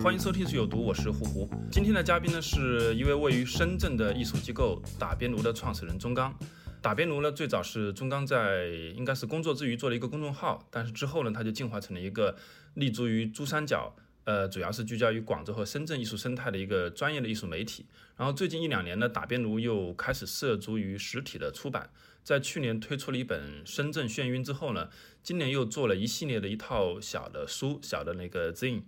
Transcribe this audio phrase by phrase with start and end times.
[0.00, 1.50] 欢迎收听《是有毒》，我是胡胡。
[1.72, 6.32] 今天的嘉宾呢，是一位位于深圳的艺术机构打边炉的创始人钟刚。
[6.80, 12.36] 打边炉呢，最早是钟刚在应该是工作之余做了一个公众号，但是之后呢，他就进化成了一个
[12.74, 13.92] 立足于珠三角，
[14.22, 17.84] 呃，主要是聚焦于广州和深圳艺术生态的一个专业的艺术媒体。
[18.16, 21.90] 然后最近一两年呢，打边炉又开始涉足于实体的出版，
[22.22, 24.88] 在去年推出了一本《深圳眩晕》之后呢，
[25.24, 28.82] 今年又做了一系列的一套小的书，小的那个 Zine。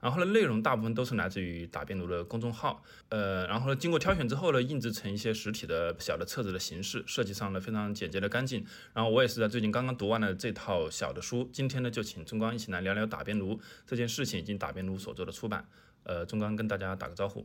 [0.00, 8.64] 然后呢，内容大部分都是来自于打边炉的公众号，呃，然后呢，经过挑选之后呢，印制成一些实体的小的册子的形式，设计上呢非常简洁的干净。
[8.94, 15.66] 然后我也是在最近刚刚读完了这套小的书，今天呢就请钟刚一起来聊聊打边炉这件事情以及打边炉所做的出版。
[16.04, 17.44] 呃，钟刚跟大家打个招呼。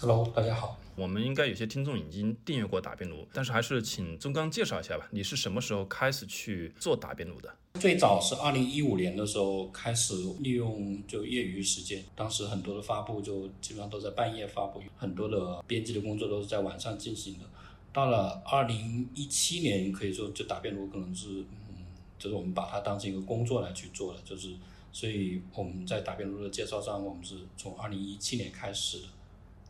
[0.00, 0.80] Hello，大家好。
[0.96, 5.06] 我们应该有些听众已经订阅过打边炉，但是还是请钟刚介绍一下吧。
[5.10, 7.54] 你是什么时候开始去做打边炉的？
[7.78, 17.44] 最早是二零一五年的时候开始利用就业余时间，当时很多的发布就基本上都在半夜发布，很多的编辑的工作都是在晚上进行的。
[17.92, 21.86] 到了二零一七年，可以说就打边炉可能是，嗯，
[22.18, 24.54] 就是我们把它当成一个工作来去做了，就是
[24.92, 29.04] 所以我们在打边炉的介绍上，我们是从二零一七年开始的。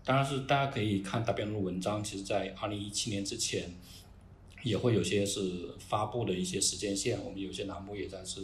[0.02, 3.72] 当然是大家可以看打边炉文章，其实在二零一七年之前，
[4.62, 7.22] 也会有些是发布的一些时间线。
[7.22, 8.40] 我们有些栏目也在是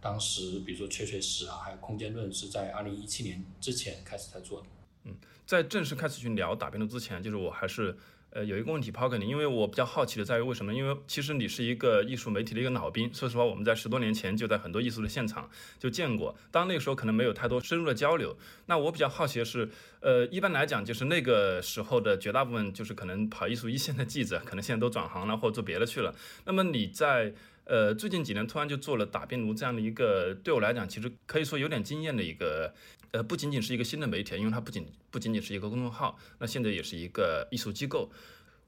[0.00, 4.66] 当时，比如说确确实啊，还有空间论是在二零一七年之前开始在做的。
[5.04, 7.96] 嗯，在正式开始去聊打边炉之前，就是我还是。
[8.32, 10.72] 呃，有一个问题抛给你，因为我比较好奇的在于为什么？
[10.72, 13.12] 因为其实你是一个艺术媒体的一个老兵。
[13.12, 18.36] 说实话，我们在十多年前就在很多艺术的现场就见过，当那个时候可能没有太多深入的交流。
[18.66, 19.68] 那我比较好奇的是，
[20.00, 26.14] 呃，一般来讲，就是那个时候的绝大部分就是可能跑艺术一线的记者，可能现在都转行了或者做别的去了。
[26.44, 27.34] 那么你在
[27.70, 32.74] 呃最近几年突然就做了打边炉这样的一个，对我来讲其实可以说有点惊艳的一个。
[33.12, 38.08] 呃，不仅仅是一个新的媒体，因为它不仅不仅仅是一个公众号，那现在也是一个艺术机构。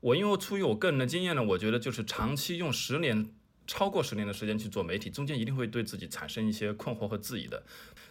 [0.01, 3.31] 我因为出于我个人的经验呢，我觉得就是长期用十年、
[3.69, 7.63] 超过十年的时间去做媒体，中间一定会对自己产生一些困惑和质疑的。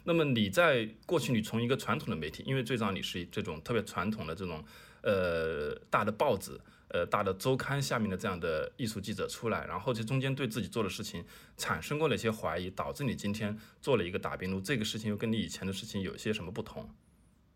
[0.06, 4.63] 那么你在过去，你从一个传统的媒体，因为最早你是这种特别传统的这种
[5.02, 6.58] 呃大的报纸。
[6.94, 11.24] 呃，大的周刊下面的这样的艺术记者出来，然后这中间对自己做的事情
[11.56, 16.90] 产生过哪些怀疑，导致你今天做了一个打边炉，这个事情又跟你以前的事情有些什么不同？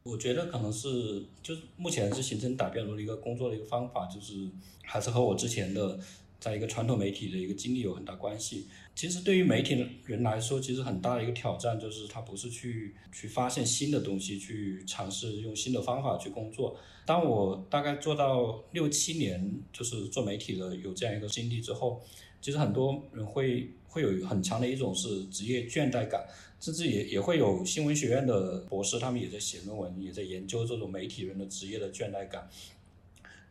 [0.04, 4.50] 我觉得可能是就是目前是形成打边炉的一个工作的一个方法，就是
[4.84, 6.00] 还是和我之前的
[6.40, 8.68] 在一个传统媒体的一个经历有很大关系。
[8.96, 16.78] 其实对于媒体的人来说，其实很大的一个挑战就是他不是去去发现新的东西，去尝试用新的方法去工作。
[17.06, 22.02] 当我大概做到六七年，就是做媒体的有这样一个经历之后，
[22.42, 26.26] 其实很多人会会有很强的一种是职业倦怠感，
[26.62, 32.50] 甚至也也会有新闻学院的博士，他们也在写论文，也在研究这种媒体人的职业的倦怠感。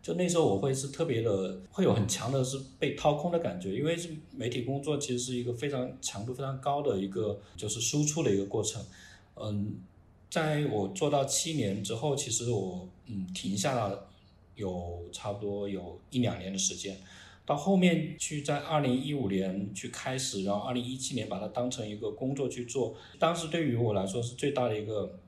[0.05, 8.85] 就那时候我会是特别的，会有很强的是被掏空的感觉，因为是媒体工作其实是一个非常强度非常高的一个就是输出的一个过程，
[9.35, 9.81] 嗯。
[10.31, 14.09] 在我做到七年之后，其实我嗯停下了
[14.57, 16.99] 有差不多有一两年的时间，
[17.47, 22.97] 到后面去在二零一五年去开始，然后二零一七年把它当成一个工作去做。
[23.21, 25.21] 当时对于我来说是最大的一个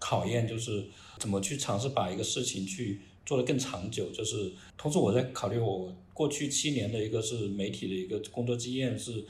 [0.00, 0.88] 考验，就是
[1.18, 4.10] 怎么去尝试把一个事情去做得更长久。
[4.10, 9.24] 就是同时我在考虑我过去七年的一个是媒体的一个工作经验是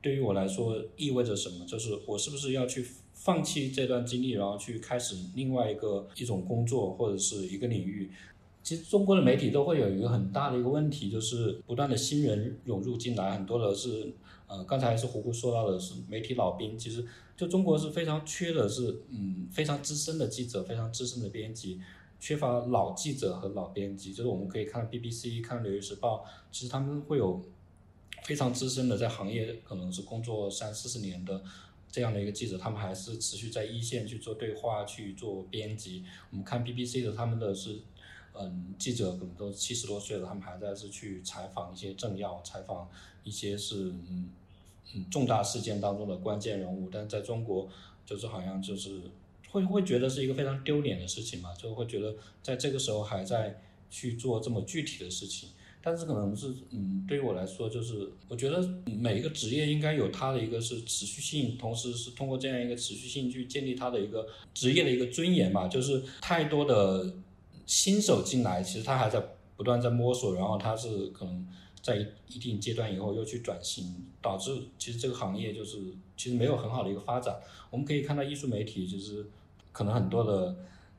[0.00, 2.86] 对于我来说意味着什么，就是我是不是要去。
[3.22, 8.10] 放弃这段经历，然后去开始另外一个一种工作或者是一个领域。
[8.62, 14.10] 其实中国的媒体都会有一个很大的一个问题，就是不断的新人涌入进来，很多的是，
[14.46, 16.78] 呃，刚才是胡胡说到的是媒体老兵。
[16.78, 17.04] 其实
[17.36, 21.78] 就中国是非常缺的是，嗯，非常资深的记者，非常资深的编辑，
[22.20, 24.12] 缺乏老记者和老编辑。
[24.12, 27.42] 就是我们可以看 BBC，看纽约时报，其实他们会有
[28.22, 31.42] 非常资深的在行业可能是工作三四十年的。
[31.92, 36.04] 这样的一个记者，他们还是持续在一线去做对话、去做编辑。
[36.30, 37.80] 我们看 BBC 的，他们的是，
[38.32, 42.88] 嗯，记者可能都七十多岁了，他们还在是去采访一些政要，采访
[43.24, 44.30] 一些是嗯
[44.94, 47.68] 嗯重大事件当中的关键人物，但在中国
[48.06, 49.00] 就是好像就是
[49.50, 55.50] 会会觉得是一个非常丢脸的事情嘛，就会觉得在这个时候还在去做这么具体的事情。
[55.82, 65.68] 但是可能是，嗯，对于我来说，就是我觉得每一个职业应该有它的一个是持续性，同时是通过这样一个持续性去建立它的一个职业的一个尊严吧。
[65.68, 67.14] 就是太多的
[67.64, 69.22] 新手进来，其实他还在
[69.56, 71.48] 不断在摸索，然后他是可能
[71.80, 71.96] 在
[72.28, 75.78] 一定阶段以后又去转型，导致其实这个行业就是
[76.14, 77.40] 其实没有很好的一个发展。
[77.70, 79.24] 我们可以看到艺术媒体就是
[79.72, 80.56] 可能很多的，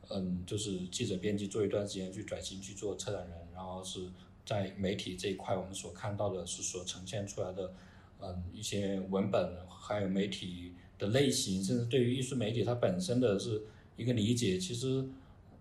[0.10, 4.10] 嗯，就是记者编辑做一段时间去转型去做策展人，然后是。
[4.44, 7.74] 在媒体这一块，我们所看到的是所呈现出来的，
[8.20, 13.62] 嗯，一些文本，还有媒体的类型，甚至对于艺术媒体它本身的是
[13.96, 15.08] 一个理解，其实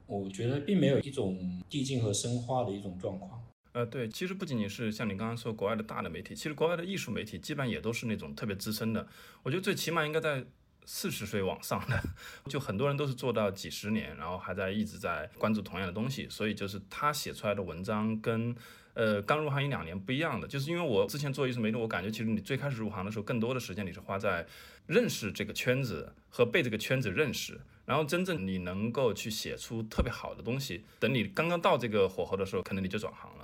[0.07, 3.45] 我觉得并没有一种递进和深化的一种状况。
[3.73, 9.07] 呃，对，其实不仅仅是像你刚刚说国外的大的媒体，其实国外的艺术媒体基本上也都是那种特别资深的，
[9.43, 10.45] 我觉得最起码应该在。
[10.85, 12.03] 四十岁往上的，
[12.47, 18.55] 就很多人都是做到几十年，然后还在一直在关注同样的东西，所以就是他写出来的文章跟
[18.95, 24.47] 呃刚入行一两年不一样的，就是因为我之前做艺术媒体，我感觉其实你最开始入行的时候，更多的时间你是花在
[24.87, 33.40] 认识这个圈子和被这个圈子认识，然后真正你能够去写出特别好的东西，等你刚刚到这个火候的时候，可能你就转行了。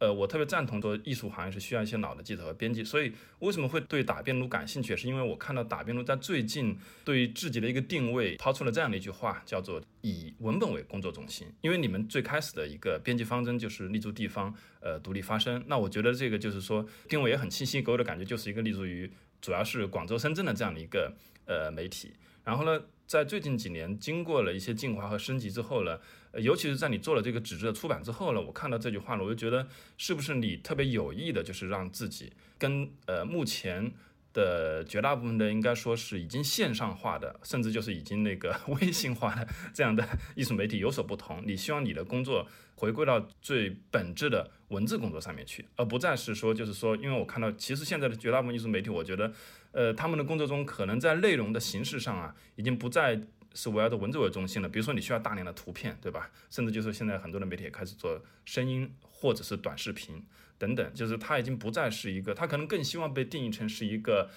[0.00, 11.46] 呃，我特别赞同说艺术行业是需要一些脑的记者和编辑，所以为什么会对打边炉感兴趣，是因为我看到打边炉在最近对于自己的一个定位抛出了这样的一句话，叫做以文本为工作中心。
[11.60, 15.62] 因为你们最开始的一个编辑方针就是立足地方，呃，独立发声。
[15.68, 19.10] 那我觉得这个就是说定位也很清晰，给我的感觉就是一个立足于
[19.40, 21.14] 主要是广州、深圳的这样的一个
[21.46, 22.12] 呃媒体。
[22.42, 25.98] 然后呢，在最近几年经过了一些进化和升级之后呢。
[26.38, 29.66] 尤其是在你做了这个纸质的出版之后呢，我看到这句话了，我就觉得
[29.96, 33.92] 是不是你特别有意的，就是让自己跟呃目前
[34.32, 40.04] 的绝大部分的应该说是已经线上化的，甚至就是已经那个 微信化的这样的
[40.34, 41.42] 艺术媒体有所不同。
[41.46, 49.32] 你希望你的工作回归到最本质的文字工作上面去，而不再是说就是说，因为我看到其实现在的绝大部分艺术媒体，我觉得
[49.70, 53.20] 呃他们的工作中可能在内容的形式上啊，已经不再。
[53.54, 56.30] 是围绕着文字为中心的，比如说你需要大量的图片，对吧？
[56.50, 60.22] 甚至就是现在很多的媒体也开始做声音或者是短视频
[60.58, 64.28] 等等，就是它已经不再是一个，它可能更希望被定义成是一个，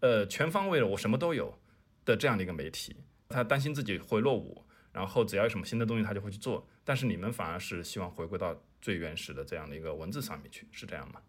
[0.00, 1.58] 呃，全方位的我什么都有
[2.04, 2.96] 的这样的一个媒体。
[3.28, 6.68] 他担心自己会落伍，然后只要有什么新的东西他就会去做。
[6.84, 11.20] 但是你们反而是希望回归到最原始的这样的一个文字上面去，是这样吗？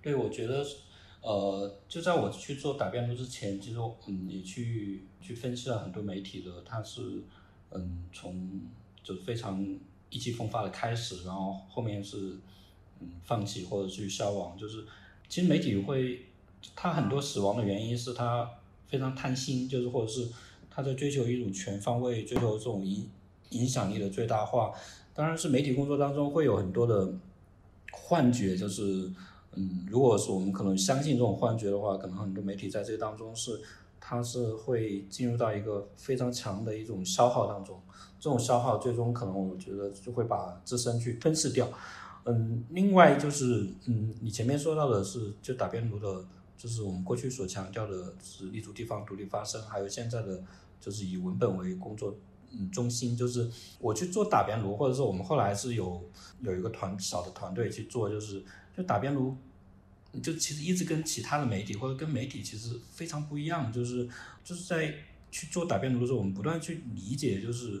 [0.00, 0.64] 对，我觉得。
[1.22, 7.22] 呃，就在我去做打边炉之前，其实嗯也去去分析了很多媒体的，他是
[7.72, 8.62] 嗯从
[9.02, 9.62] 就非常
[10.08, 12.38] 意气风发的开始，然后后面是
[13.00, 14.86] 嗯放弃或者去消亡，就是
[15.28, 16.24] 其实媒体会
[16.74, 18.50] 他很多死亡的原因是他
[18.86, 20.26] 非常贪心，就是或者是
[20.70, 23.06] 他在追求一种全方位，追求这种影
[23.50, 24.72] 影响力的最大化。
[25.12, 27.12] 当然是媒体工作当中会有很多的
[27.92, 29.12] 幻觉，就是。
[29.54, 33.60] 嗯，如果是我们可能相信这种幻觉的话，可能很多媒体在这个当中是，
[33.98, 37.82] 它是会进入到一个非常强的一种消耗当中，
[38.20, 41.68] 这种消耗最终可能我觉得就会把自身去吞噬掉。
[42.26, 46.24] 嗯，另外就是，嗯，你前面说到的是就打边炉的，
[46.56, 50.40] 就是我们过去所强调的是立足地方独立发声，还有现在的
[50.80, 52.14] 就是以文本为工作
[52.52, 56.00] 嗯中心，就是我去做打边炉，或者说我们后来是有
[56.40, 58.44] 有一个团小的团队去做，就是。
[58.76, 59.36] 就打边炉，
[60.22, 64.08] 就其实一直跟其他的媒体或者跟媒体其实非常不一样，就是
[64.42, 64.92] 就是在
[65.30, 67.80] 去做打边炉的时候，我们不断去理解，就是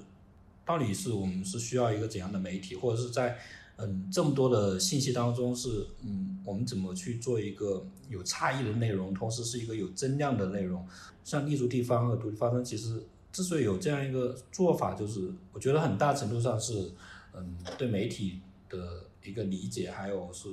[0.64, 3.36] 到底是我们是需要一个怎样的媒体，或者是在
[3.76, 10.86] 嗯这么多的信息当中是嗯我们怎么去做一个有差异的内容，同时是一个有增量的内容。
[11.24, 16.92] 像立足地方和独立发声，其实之所以有这样一个做法，就是我觉得很大程度上是
[17.34, 20.48] 嗯对媒体的一个理解，还有是。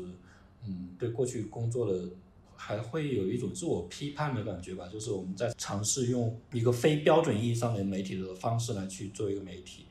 [0.66, 2.10] 嗯，对过去工作的
[2.56, 9.86] 还会有一种自我批判的感觉吧，就是我们在尝试用一个非标准意义上的媒体的方式来去做一个媒体，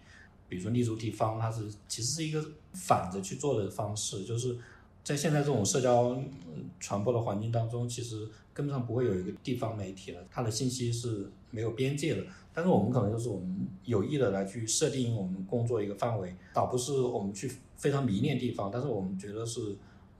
[0.49, 2.45] 比如说立足地方，它是其实是一个
[2.75, 4.59] 反着去做的方式，就是
[5.05, 6.21] 在现在这种社交
[6.81, 12.25] 传播的环境当中，其实根本上不会有一个地方媒体了，它的信息是没有边界的。
[12.53, 19.77] 但是我们可能就是我们有意的来去设定我们工作一个范围，倒不是我们去非常迷恋地方，但是我们觉得是。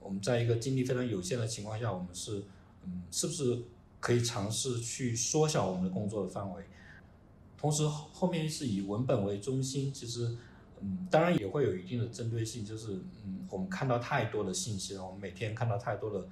[0.07, 2.41] 我们在一个精力非常有限的情况下，我们是，
[2.85, 3.61] 嗯，是不是
[3.99, 6.63] 可以尝试去缩小我们的工作的范围？
[7.57, 10.37] 同时，后面是以文本为中心，其实，
[10.79, 12.93] 嗯，当然也会有一定的针对性，就是
[13.25, 16.25] 嗯，我们看到太多的信息了，我们每天看到太多的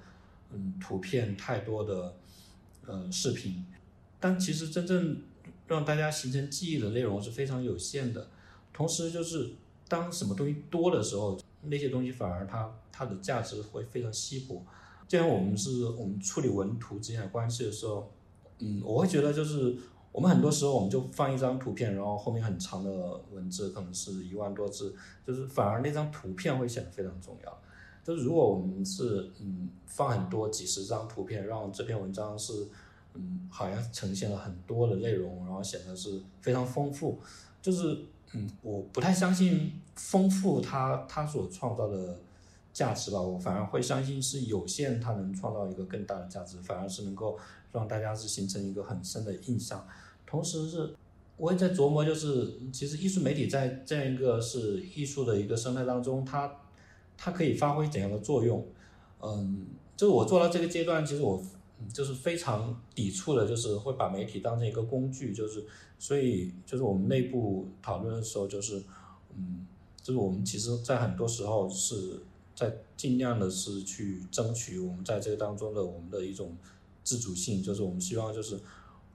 [0.52, 2.16] 嗯图片，太多的
[2.86, 3.62] 呃视频，
[4.18, 5.20] 但其实真正
[5.66, 8.30] 让大家形成记忆的内容是非常有限的。
[8.72, 9.52] 同时，就是
[9.86, 14.64] 当什么东西多的时候，那些东西反而它它的价值会非常稀薄。
[15.08, 18.10] 既然我们是我们处理文图之间的关系的时候，
[18.58, 19.76] 嗯，我会觉得就是。
[20.12, 22.90] 我们很多时候我们就放一张图片，然后后面很长的
[23.30, 27.62] 文字，可能是一万多字，就是反而那张图片会显得非常重要。
[28.02, 32.66] 就是如果我们是嗯放很多几十张图片，让这篇文章是
[33.12, 37.20] 嗯好像呈现了很多的内容，然后显得是非常丰富。
[37.60, 37.98] 就是
[38.32, 42.18] 嗯我不太相信丰富它它所创造的
[42.76, 47.38] 价值吧，我反而会相信是有限，它能创造一个更大的价值，反而是能够
[47.72, 49.82] 让大家是形成一个很深的印象。
[50.26, 50.94] 同时是，
[51.38, 56.54] 我也在琢磨，就是其实艺术媒体在这样一个是艺术的一个生态当中，它
[57.16, 58.62] 它可以发挥怎样的作用？
[59.22, 61.42] 嗯，就是我做到这个阶段，其实我
[61.90, 65.64] 就是非常抵触的，就是会把媒体当成一个工具，就是
[65.98, 68.82] 所以就是我们内部讨论的时候，就是
[69.34, 69.66] 嗯，
[70.02, 72.20] 就是我们其实在很多时候是
[72.56, 76.56] 在尽量的是去争取我们在这个当中的我们的一种
[77.04, 78.58] 自主性，就是我们希望就是。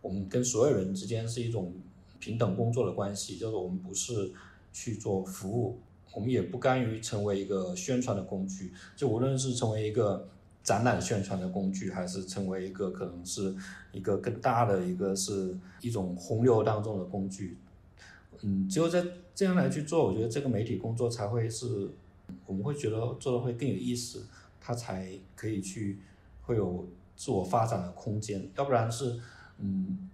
[0.04, 1.72] 我们跟所有人之间是一种
[2.20, 4.34] 平等工作的关系，就是我们不是
[4.74, 5.78] 去做服务，
[6.16, 8.74] 我们也不甘于成为一个宣传的工具。
[8.96, 10.28] 就无论是成为一个
[10.64, 13.56] 展览宣传的工具，还是成为一个可能是
[13.92, 17.60] 一个更大的一个是一种洪流当中的工具，
[18.42, 19.06] 嗯，只有在
[19.36, 21.92] 这样来去做，我觉得这个媒体工作才会是，
[22.52, 24.26] 我们会觉得做的会更有意思，
[24.60, 26.00] 它才可以去
[26.42, 29.18] 会有自我发展的空间，要不然是。
[29.60, 30.10] 嗯，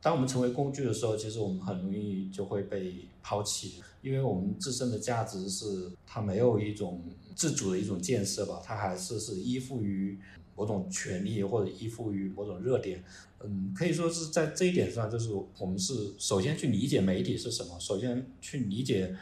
[0.00, 7.02] 当我们成为工具的时候，其实我们很容易就会被抛弃，因为我们自身的价值是它没有一种
[7.34, 10.18] 自主的一种建设吧，它还是是依附于
[10.56, 13.04] 某种权利或者依附于某种热点。
[13.42, 19.14] 嗯，可以说是在这一点上，就是我们是首先去理解媒体是什么，首先去理解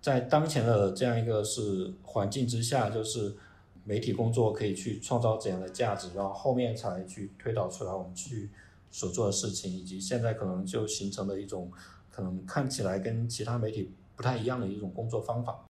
[0.00, 3.36] 在当前的这样一个是环境之下，就是
[3.84, 8.50] 媒体工作可以去创造怎样的价值，然后后面才去推导出来我们去。
[8.90, 11.70] 所做的事情，以及现在可能就形成的一种
[12.10, 15.66] 可能看起来跟其他媒体不太一样的一种工作方法。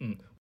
[0.00, 0.14] 嗯，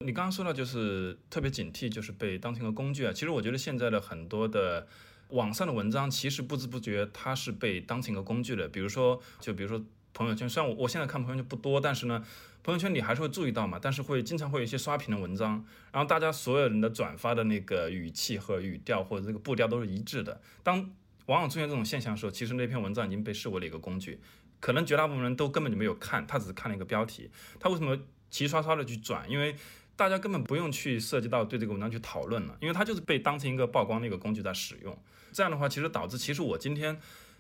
[0.06, 3.12] 你刚刚说到就是特别警惕，就是被当成个工具啊。
[3.12, 4.86] 其实我觉得现在的很多的
[5.28, 8.66] 网上的文章，其实不知不觉它是被当成个工具的。
[8.66, 9.84] 比如说，就比如说
[10.14, 12.24] 朋友圈，虽然我我现在看朋友圈不多，但是呢，
[12.62, 13.78] 朋友圈里还是会注意到嘛。
[13.80, 20.40] 但是会经常会有一些刷屏的文章，然后大家所有人的转发的那个语气和语调或者这个步调都是一致的。
[20.62, 20.78] 当
[21.26, 24.18] 往往出现这种现象的时候，其实那篇文章已经被视为了一个工具，
[24.60, 27.30] 可能绝大部分人都根本就没有看，他只是看了一个标题。
[27.60, 27.98] 他为什么
[28.30, 29.30] 齐刷刷的去转？
[29.30, 29.54] 因为
[29.94, 34.96] 大家根本不用去涉及到对这个文章去讨论了，因为它就是被当成一个曝光的一个工具在使用。
[35.32, 36.98] 这样的话，其实导致其实我今天，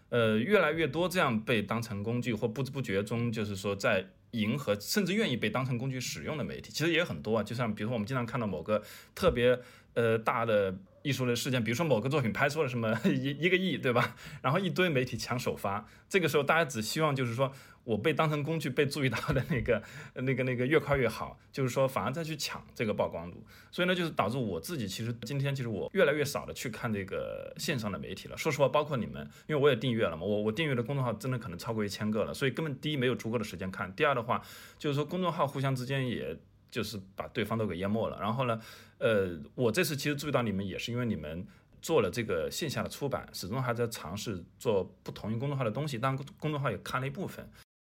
[0.08, 7.42] 呃，越来越多这样被当成工具或不知不觉中，就是说在迎合甚至愿意被当成工具使用的媒体，其实也很多啊。
[7.42, 8.82] 就像比如说我们经常看到某个
[9.14, 9.58] 特别
[9.94, 10.76] 呃大的。
[11.04, 14.16] 艺术的事件，比如说某个作品拍出了什么 一一个亿，对吧？
[14.42, 17.50] 然后一堆媒体抢首发，这个时候大家只希望就是说
[17.88, 19.82] 我被当成工具被注意到的那个
[20.14, 28.36] 那个那个越快越好，就是说反而再去抢这个曝光度，所以呢，就是导致我自己其实今天其实我越来越少的去看这个线上的媒体了。
[28.36, 34.42] 说实话，包括你们，因为我也订阅了嘛，我我订阅的公众号真的可能超过一千个了，所以根本第一没有足够的时间看，第二的话
[34.78, 36.38] 就是说公众号互相之间也。
[36.70, 38.18] 就是把对方都给淹没了。
[38.20, 38.60] 然后呢，
[38.98, 41.42] 呃，我这次其实注意到你们，也是因为你们
[41.80, 45.98] 做了这个线下的出版，始终还在尝试做不同于公众号的东西。
[45.98, 47.48] 当，公众号也看了一部分。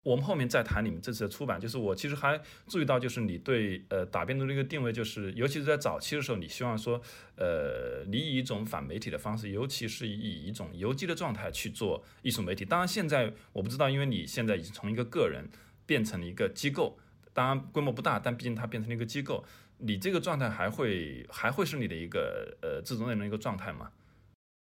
[0.04, 1.60] 我们后面再谈你们这次的出版。
[1.60, 7.02] 就是我其实还注意到，就是你对呃打边炉的一个定位，就是尤其是在早期的时候，你希望说，
[7.36, 12.66] 呃，你以一种反媒体的方式，尤其是以一种游击的状态去做艺术媒体。
[12.66, 15.50] 当然，现在我不知道，因为你现在已经从一个个人
[15.86, 16.98] 变成了一个机构。
[17.34, 19.46] 当然规模不大，但毕竟它变成了一个机构，
[19.78, 23.90] 你这个状态还会还会是你的一个呃自主内容一个状态吗？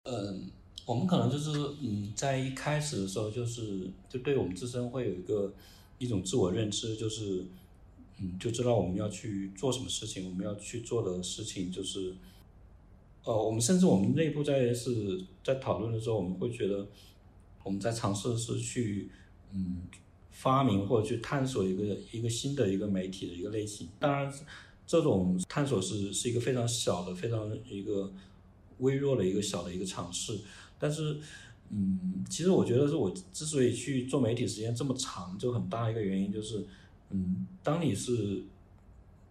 [0.04, 0.52] 嗯，
[0.88, 1.52] 我们可能就是
[1.82, 5.54] 嗯在一开始的时候就是就对我们自身会有一个
[6.00, 7.46] 一种自我认知，就是
[8.20, 12.16] 嗯就知道我们要去做什么事情，我们要去做的事情就是
[13.26, 16.88] 呃我们甚至我们内部在是在讨论的时候，我们会觉得
[17.64, 19.10] 我们在尝试是去
[19.52, 19.82] 嗯。
[20.30, 24.32] 发明或者去探索一个一个新的一个媒体的一个类型，当然，
[24.86, 28.14] 这种探索是是一个非常小的、非常一个
[28.78, 30.38] 微弱的一个小的一个尝试。
[30.80, 31.18] 但是，
[31.70, 36.66] 嗯，其实我觉得是我之所以去做媒体时间这么长，就很大一个原因就是，
[37.10, 38.44] 嗯，当你是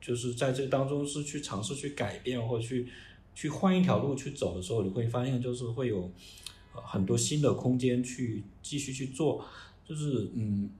[0.00, 2.86] 就是在这当中是去尝试去改变或去
[3.34, 6.10] 去换一条路去走的时候，你会发现就是会有
[6.72, 9.44] 很多新的空间去继续去做，
[9.84, 10.70] 就是嗯。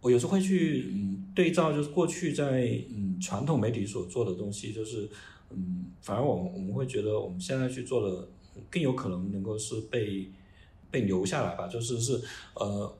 [0.00, 5.08] 我有时候会去嗯对照，就是过去在嗯传统媒体所做的东西，就是
[5.50, 8.28] 嗯，反而我我们会觉得我们现在去做的
[8.70, 10.30] 更有可能能够是被
[10.90, 12.20] 被留下来吧，就是是
[12.54, 12.94] 呃，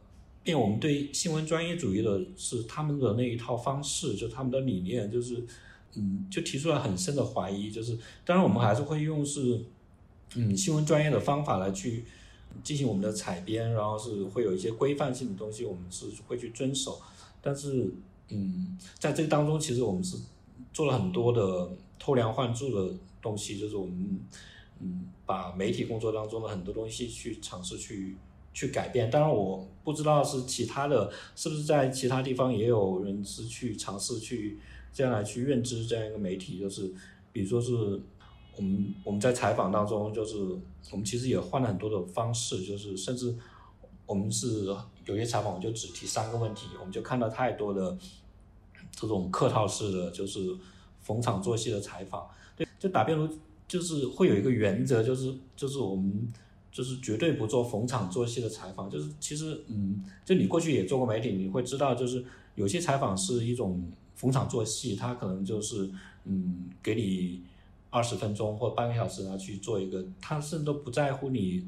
[0.44, 5.44] 因为我们对新闻专业主义的是他们的那一套方式，就他们的理念，就是
[5.94, 9.64] 嗯，就提出了很深的怀疑，就是当然我们还是会用是
[10.34, 12.04] 嗯新闻专业的方法来去。
[12.62, 17.00] 进行我们的采编，然后是会有一些规范性的东西，我们是会去遵守。
[17.40, 17.90] 但是，
[18.28, 20.18] 嗯，在这当中，其实我们是
[20.70, 24.20] 做了很多的偷梁换柱的东西，就是我们，
[24.80, 28.16] 嗯，把媒体工作当中的很多东西去尝试去
[28.52, 29.10] 去改变。
[29.10, 34.58] 当然，我不知道是其他的，是不是在其他地方也有人是去尝试去
[34.92, 36.92] 这样来去认知这样一个媒体，就是
[37.32, 38.02] 比如说是。
[38.54, 40.36] 我们我们在采访当中，就是
[40.90, 43.34] 我们其实也换了很多的方式，就是甚至
[44.04, 44.66] 我们是
[45.06, 47.96] 有些采访我就只提三个问题，我们就看到太多的
[48.90, 50.54] 这种客套式的，就是
[51.00, 52.28] 逢场作戏的采访。
[52.54, 53.26] 对，就打辩论
[53.72, 56.28] 就是会有一个原则，就是就是我们
[56.70, 58.90] 就是绝对不做逢场作戏的采访。
[58.90, 62.22] 就是其实嗯，就你过去也做过媒体，你会知道，就是
[62.56, 65.90] 有些采访是一种逢场作戏，他可能就是
[66.24, 67.42] 嗯给你。
[67.94, 71.62] 二十分钟或半个小时啊去做一个，他甚至都不在乎你，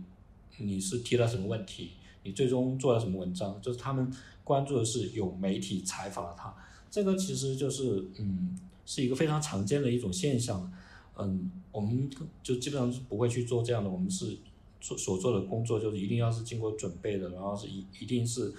[0.56, 1.90] 你是提了什么问题，
[2.22, 4.10] 你最终做了什么文章，就是他们
[4.42, 6.54] 关注的是有媒体采访了他，
[6.90, 10.72] 这个其实就是嗯，是一个非常常见的一种现象，
[11.18, 12.08] 嗯，我们
[12.42, 14.38] 就基本上是不会去做这样的，我们是
[14.80, 18.54] 做所做的工作就是一定要是经过准备的，然后是一一定是。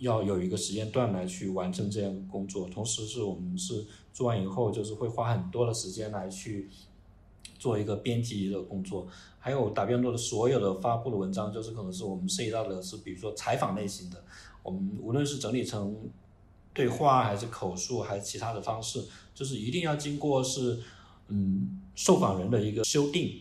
[0.00, 6.70] 要有一个时间段来去完成这样的工作，同时是我们是做完以后，就是会花很多的时间来去
[7.58, 9.08] 做一个编辑的工作，
[9.40, 14.22] 还有打辩论的所有的发布的文章，就是可能是我们涉及到的是，比如说采访类型的，
[14.62, 15.96] 我们无论是整理成
[16.72, 19.02] 对话还是口述还是其他的方式，
[19.34, 20.78] 就是一定要经过是
[21.26, 23.40] 嗯受访人的一个修订，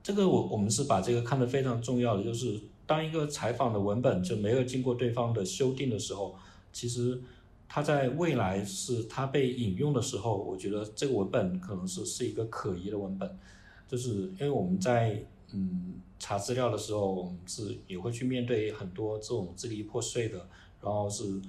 [0.00, 2.60] 这个我我们是把这个看得非常重要的，就是。
[2.90, 6.34] 当一个采访的文本就没有经过对方的修订的时候，
[6.72, 7.22] 其实
[7.68, 13.38] 它在未来是它被引用的时候，我觉得这个文本可能是是一个可疑的文本，
[13.86, 20.48] 就是因为我们在嗯查资料的时候，我们是也会去面对很多这种支离破碎的，
[20.82, 21.40] 然后是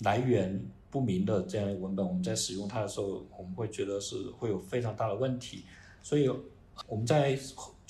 [0.00, 5.62] 来源不明的这样一个文本，我们在使用它的时候，我们会觉得是会有非常大的问题，
[6.02, 6.28] 所以
[6.86, 7.38] 我们在。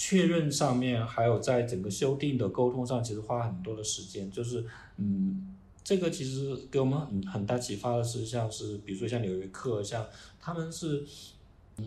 [0.01, 4.31] 确认上面还有在整个修订的沟通上，其实花很多的时间。
[4.31, 4.65] 就是，
[4.97, 10.07] 嗯，这个其实给我们很很大启发的是，像是比如说像纽约客，像
[10.41, 11.05] 他们是，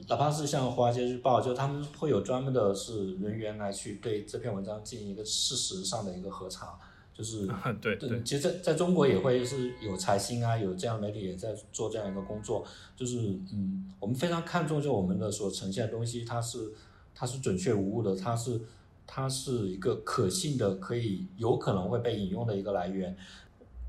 [0.09, 6.77] 哪怕是像华尔街日报，就他们会有专门的是人员来去对这篇文章进行一个事实上的一个核查。
[7.13, 7.47] 就是，
[7.81, 12.65] 对对，其实在在中国也会是有财新啊，有这样媒体也在做这样一个工作。
[12.95, 13.17] 就是，
[13.53, 16.71] 嗯，我们非常看重就我们的所呈现的东西，它是。
[17.13, 18.59] 它是准确无误的，它是
[19.05, 23.15] 它是一个可信的，可以有可能会被引用的一个来源。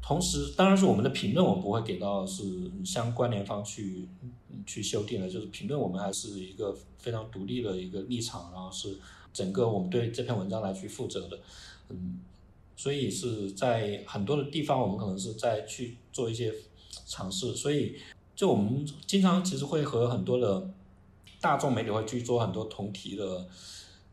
[0.02, 2.44] 同时，当然是我们的评论，我们不会给到是
[2.84, 4.08] 相关联方去
[4.66, 8.98] 去修订的，就是评论我们还是一个非常独立的一个立场，然后是
[9.32, 11.38] 整个我们对这篇文章来去负责的。
[11.90, 12.18] 嗯，
[12.76, 16.52] 所以是在很多的地方，我们可能是在去做一些
[17.06, 17.54] 尝试。
[17.54, 17.96] 所以，
[18.34, 20.70] 就我们经常其实会和很多的。
[21.42, 23.44] 大众媒体会去做很多同题的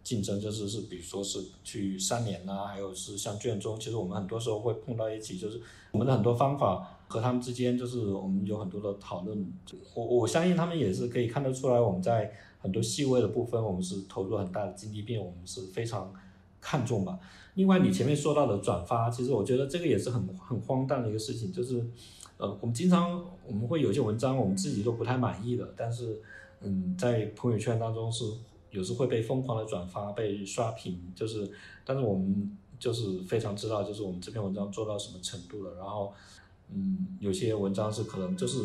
[0.04, 9.54] 竞争，就是是比如说是去三联呐，还有是像卷宗，其实我们很多时候会碰到一起，就是我们的很多方法和他们之间，就是我们有很多的讨论。
[9.94, 16.12] 我我相信他们也是可以看得出来，我们在很多细微的部分，我们是投入很大的精力，并我们是非常
[16.60, 17.20] 看重吧。
[17.56, 21.86] 另外，你前面说到的转发，其实我觉得这个也是很很荒诞的一个事情，就是
[22.38, 26.22] 呃，我们经常我们会有些文章，我们自己都不太满意的，但是。
[26.62, 28.26] 嗯，在朋友圈当中是
[28.72, 31.50] 有时会被疯狂的转发、被刷屏，就是，
[31.86, 35.76] 但是我们就是非常知道，就是我们这篇文章做到什么程度了。
[35.76, 36.14] 然后，
[36.70, 38.60] 嗯，有些文章是可能就是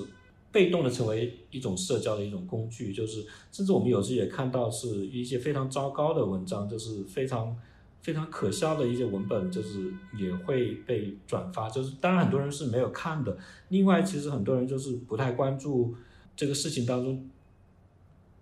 [0.50, 7.56] 被动的成为一种社交的一种工具，就是甚至我们有时也看到是一些非常糟糕的文章，就是非常
[8.04, 11.70] 非常可笑的一些文本，就是也会被转发。
[11.70, 13.34] 就是当然很多人是没有看的，
[13.70, 15.94] 另外其实很多人就是不太关注
[16.36, 17.30] 这个事情当中。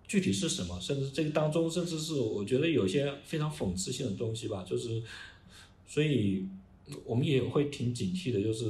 [0.05, 0.77] 具体是什么？
[0.81, 4.61] 甚至这个当中，甚至是我觉得有些非常讽刺性的东西吧。
[4.63, 5.01] 就是，
[5.87, 6.45] 所以
[7.05, 8.43] 我们也会挺警惕的。
[8.43, 8.65] 就是，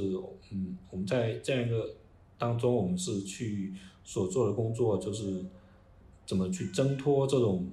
[0.52, 1.96] 嗯，我们在这样一个
[2.38, 5.44] 当中，我们是去所做的工作就是
[6.24, 7.68] 怎么去挣脱这种，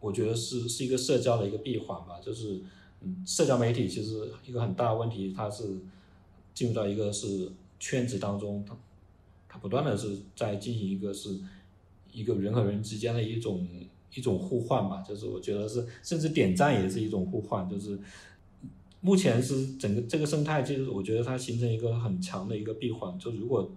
[0.00, 2.60] 我觉得是是一个社交的一个闭环吧，就是
[3.00, 5.64] 嗯，社交媒体其实一个很大的问题，它是
[6.54, 8.76] 进入到一个是圈子当中，它
[9.48, 11.38] 它不断的是在进行一个是
[12.12, 13.66] 一个人和人之间的一种
[14.14, 17.98] 一种互换吧，就是我觉得是甚至点赞也是一种互换，就是
[19.00, 23.70] 目前是整个这个生态，就是我觉得它形成一个很强的一个闭环，就如果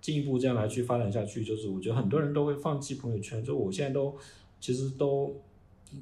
[0.00, 4.16] 进一步这样来去发展下去，就是我觉得很多人都会放弃朋友圈，就我现在都
[4.60, 5.42] 其实都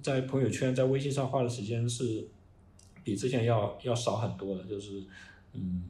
[0.02, 2.26] 在朋友圈在微信上花的时间是
[3.02, 5.04] 比之前要要少很多的，就是
[5.52, 5.84] 嗯。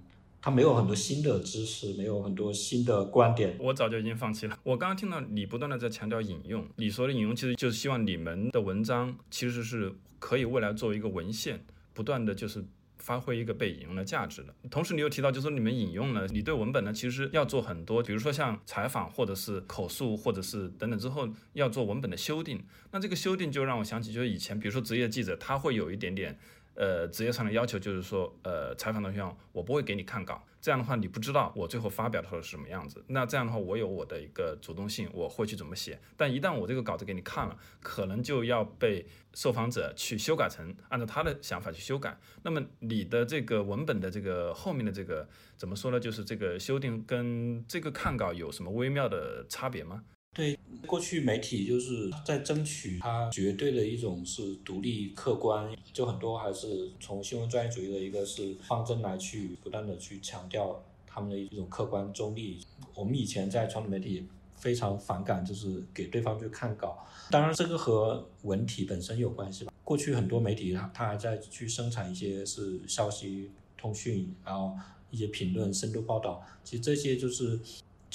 [0.46, 3.56] 他没有很多新的知识，没有很多新的观点。
[3.58, 4.58] 我早就已经放弃了。
[4.62, 12.62] 我刚刚听到你不断的在强调引用，你说的引用其实就是希望你们的文章其实是可以未来作为一个文献，不断的就是
[13.04, 14.54] 发挥一个被引用的价值的。
[14.70, 22.64] 同时，你又提到就是说你们引用了，你对文本呢其实要做很多，比如说像采访或者是口述或者是等等之后要做文本的修订。
[22.90, 26.38] 那这个修订就让我想起就是以前比如说职业记者他会有一点点。
[26.76, 33.04] 呃，职业上的要求就是说，呃，采访对象我不会给你看稿，这样的话你不知道我最后发表的时候是什么样子。
[33.08, 36.00] 那这样的话，我有我的一个主动性，我会去怎么写。
[36.16, 42.18] 但一旦我这个稿子给你看了，可能就要被受访者去修改成按照他的想法去修改。
[42.44, 46.00] 那么你的这个文本的这个后面的这个怎么说呢？
[46.00, 50.02] 就是这个修订跟这个看稿有什么微妙的差别吗？
[50.34, 62.58] 对，过去媒体就是在争取它绝对的一种是独立客观，就很多还是从新闻专业主义的一个是方针来去不断的去强调他们的一种客观中立。
[62.96, 69.72] 我们以前在传统媒体非常反感，就是给对方去看稿，当然这个和文体本身有关系吧。
[69.84, 74.76] 过去很多媒体它它还在去生产一些是消息通讯，然后
[75.12, 77.60] 一些评论、深度报道，其实这些就是。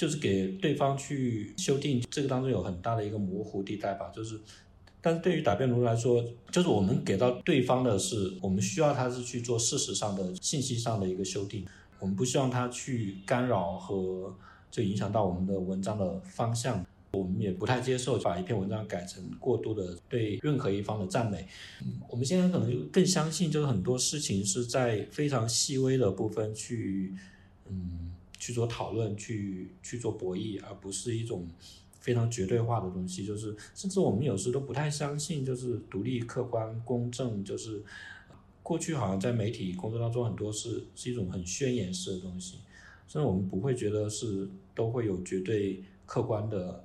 [0.00, 4.10] 就是给对方去修订，这个当中有很大的一个模糊地带吧。
[4.16, 4.40] 就是，
[5.02, 11.66] 但是对于答辩炉来说，就是我们给到对方的是，我们需要他是去做事实上的、信息上的一个修订，
[11.98, 14.34] 我们不希望他去干扰和
[14.70, 16.82] 就影响到我们的文章的方向。
[17.12, 21.46] 我们也不太接受把一篇文章改成过度的对任何一方的赞美。
[22.08, 27.12] 我们现在可能就更相信，就是很多事情是在非常细微的部分去，
[27.68, 28.14] 嗯。
[28.40, 31.46] 去做讨论，去去做博弈，而不是一种
[32.00, 33.24] 非常绝对化的东西。
[33.24, 37.44] 就是，甚至我们有时都不太相信，就是独立、客观、公正。
[37.44, 37.82] 就是
[38.62, 42.60] 过去好像在媒体工作当中，很多是是一种很宣言式的东西，
[43.06, 46.82] 甚至我们不会觉得是都会有绝对客观的，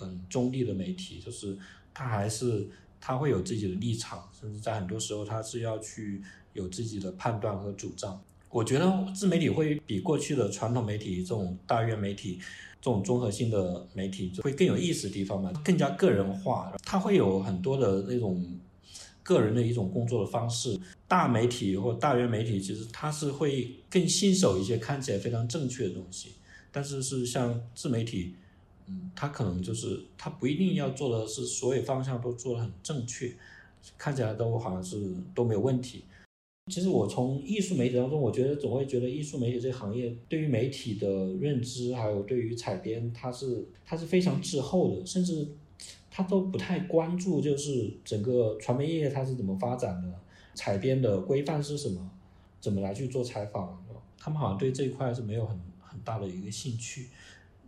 [0.00, 1.20] 嗯，中立的媒体。
[1.20, 1.56] 就是
[1.94, 2.68] 他还是
[3.00, 6.20] 他会有自己的立场，甚至在很多时候他是要去
[6.52, 8.20] 有自己的判断和主张。
[8.50, 12.38] 我觉得自媒体会比过去的传统媒体这种大院媒体，
[12.80, 16.72] 这种综合性的媒体会更有意思的地方嘛，更加个人化。
[16.84, 18.44] 它会有很多的那种
[19.22, 20.76] 个人的一种工作的方式。
[21.06, 26.32] 大媒体或大院媒体其实它是会更新手一些，看起来非常正确的东西。
[26.72, 28.34] 但是是像自媒体，
[28.88, 33.32] 嗯，它可能就是它不一定要做的是所有方向都做的很正确，
[33.96, 36.04] 看起来都好像是都没有问题。
[36.70, 45.48] 其实我从艺术媒体当中，我觉得总会觉得艺术媒体这个行业对于媒体的认知，还有对于采编，它是它是非常滞后的，甚至
[46.10, 50.08] 他都不太关注，就是整个传媒业它是怎么发展的，
[50.54, 52.10] 采编的规范是什么，
[52.60, 53.84] 怎么来去做采访，
[54.16, 57.08] 他们好像对这一块是没有很很大的一个兴趣。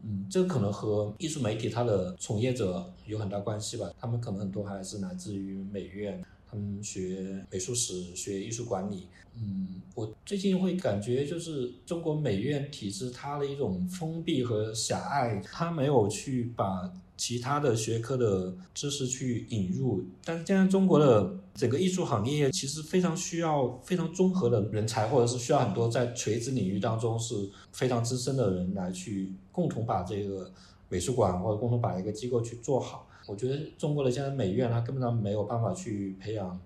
[0.04, 6.22] 嗯，这可能和艺术媒体它的从业者有很大关系吧，他们可能很多还是来自于美院。
[6.52, 9.08] 嗯，学美术史，学艺术管理。
[9.34, 20.04] 嗯，我最近会感觉就是中国美院体制它的一种封闭和狭隘，它没有去把其他的学科的知识去引入。
[20.22, 27.34] 但是现在中国的整个艺术行业其实非常需要非常综合的人才，或者是需要很多在垂直领域当中是
[27.72, 30.52] 非常资深的人来去共同把这个
[30.90, 33.08] 美术馆或者共同把一个机构去做好。
[33.26, 36.61] 我觉得中国的现在美院，它根本上没有办法去培养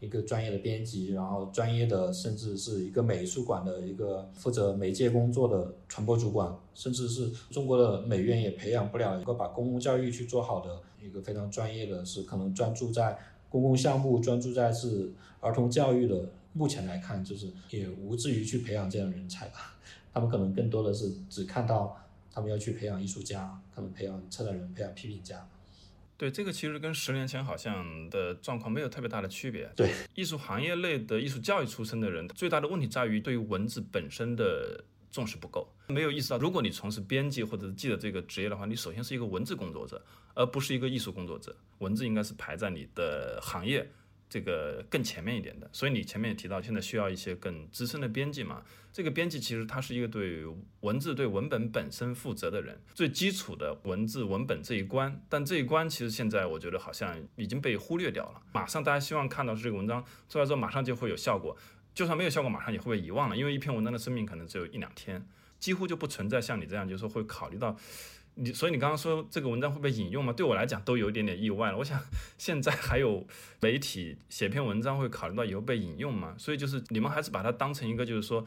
[0.00, 13.18] 一个专业的编辑，然后专业的甚至是一个美术馆的一个负责媒介工作的传播主管，甚至是中国的美院也培养不了一个把公共教育去做好的一个非常专业的，是可能专注在
[13.48, 16.28] 公共项目、专注在是儿童教育的。
[16.52, 19.78] 目前来看，就是也无至于去培养这样人才吧。
[20.12, 21.96] 他们可能更多的是只看到
[22.32, 25.46] 他们要去培养艺术家，可能培养策展人、培养批评家。
[26.20, 29.66] 对，这个其实跟十年前好像的状况没有特别大的区别。
[29.74, 40.04] 对，艺术行业内的艺术教育出身的人，最大的问题在于对于文字本身的重视不够，没有意识到，如果你从事编辑或者是记者这个职业的话，你首先是一个文字工作者，
[40.34, 41.56] 而不是一个艺术工作者。
[41.78, 43.90] 文字应该是排在你的行业
[44.30, 45.68] 这个更前面一点的。
[45.72, 48.62] 所以你前面也提到，现在需要一些更资深的编辑嘛？
[48.92, 50.44] 这个编辑其实他是一个对
[50.80, 55.22] 文字、对文本本身负责的人，最基础的文字文本这一关。
[55.28, 58.40] 但这一关其实现在我觉得好像已经被忽略掉了。
[58.52, 61.54] 马上大家希望看到是这个文章做来之后马上就会有效果。
[61.92, 65.26] 就算没有效果，马上也会被遗忘了，因为一篇文章的生命可能只有一两天，
[65.58, 67.76] 几乎就不存在像你这样，就是说会考虑到
[68.40, 68.52] 你。
[68.52, 70.32] 所以你刚刚说这个文章会被引用吗？
[70.32, 71.78] 对我来讲都有一点点意外了。
[71.78, 72.00] 我想
[72.38, 73.26] 现在还有
[73.60, 76.34] 媒体写篇文章会考虑到以后被引用吗？
[76.38, 78.44] 所以就是你们还是把它当成一个，就是说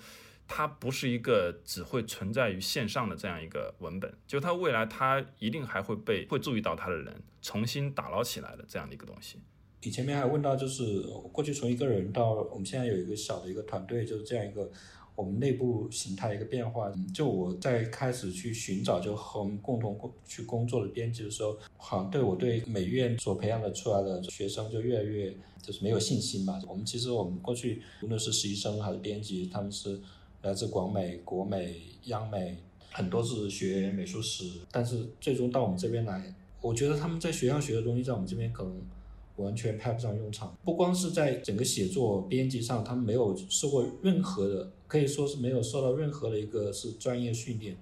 [0.48, 9.40] 它不是一个只会存在于线上的这样一个文本，就它未来它一定还会被会注意到它的人重新打捞起来的这样的一个东西。
[9.86, 11.02] 你前面还问到，就是
[11.34, 14.72] 过去从一个人到我们现在有一个小的一个团队，就是这样一个
[15.16, 16.92] 我们内部形态一个变化。
[17.14, 26.60] 就我在开始去寻找，就和我们共同工去工作的编辑的时候，好像对我对美院所培养的出来的学生就越来越就是没有信心吧。
[26.68, 30.02] 我们其实我们过去无论是实习生还是编辑，他们是
[30.42, 32.58] 来自广美、国美、央美，
[32.92, 38.82] 很多是学美术史，但是最终到我们这边来，我觉得他们在学校学的东西，在我们这边可能。
[39.38, 47.76] 完全派不上用场，不光是在整个写作编辑上，他们没有受过任何的，可以说是没有受到任何的一个是专业训练，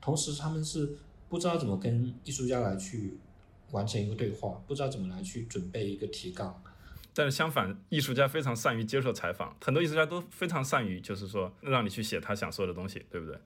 [0.00, 0.96] 同时他们是
[1.28, 3.18] 不知道怎么跟艺术家来去
[3.72, 6.62] 完成一个对话，不知道怎么来去准备一个提纲。
[7.12, 13.36] 但是相反，艺术家非常善于接受采访，很多艺术家都非常善于就是说让你去写他想说的东西，对不对？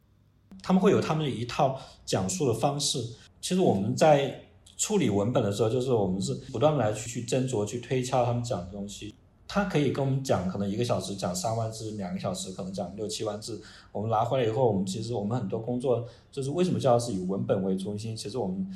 [0.62, 3.02] 他们会有他们的一套讲述的方式。
[3.40, 4.42] 其实我们在。
[4.78, 9.14] 处理文本的时候，就是我们是不断来去去斟酌、去推敲他们讲的东西。
[9.48, 13.62] 他可以跟我们讲，可能一个小时讲三万字，两个小时可能讲六七万字。
[13.92, 18.16] 我们拿回来以后，我们其实我们很多工作就是为什么叫是以文本为中心？
[18.16, 18.66] 其实我们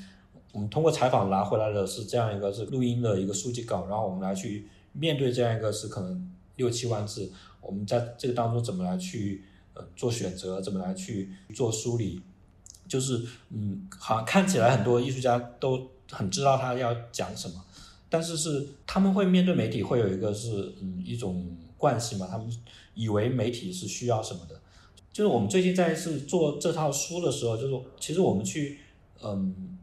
[0.52, 7.30] 我们通过采访拿回来的是这样一个是录音的一个书籍稿，然后我们来去面对这样一个是可能六七万字，
[7.60, 12.22] 我们在这个当中怎么来去呃做选择，怎么来去做梳理。
[12.88, 17.54] 就是，嗯，好像看起来很多艺术家都很知道他要讲什么，
[18.10, 22.46] 但是是他们会面对媒体会有一个是，嗯，一种惯性嘛，他们
[22.94, 24.60] 以为媒体是需要什么的。
[25.12, 28.78] 就是我们最近在是做这套书的时候，就是其实我们去，
[29.22, 29.78] 嗯，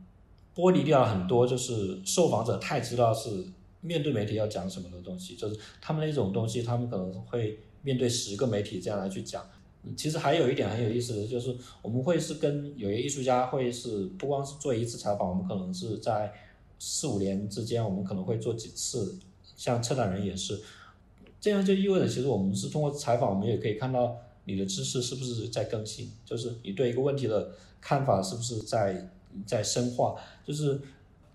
[0.56, 3.46] 剥离掉了很多，就是受访者太知道是
[3.82, 9.44] 面对媒体要讲什么的东西，就是他们那种东西，他们可能会面对十个媒体这样来去讲。
[9.96, 16.34] 其实还有一点很有意思的就是，我们会是跟有些艺术家会是不光是做一次采访，我们可能是在
[16.80, 19.18] 四五年之间，我们可能会做几次。
[19.56, 20.62] 像策展人也是，
[21.40, 29.10] 这样就意味着，其实我们是通过采访，我们也可以看到你的知识是不是在更新，就是你对一个问题的看法是不是在
[29.46, 30.16] 在深化。
[30.46, 30.80] 就是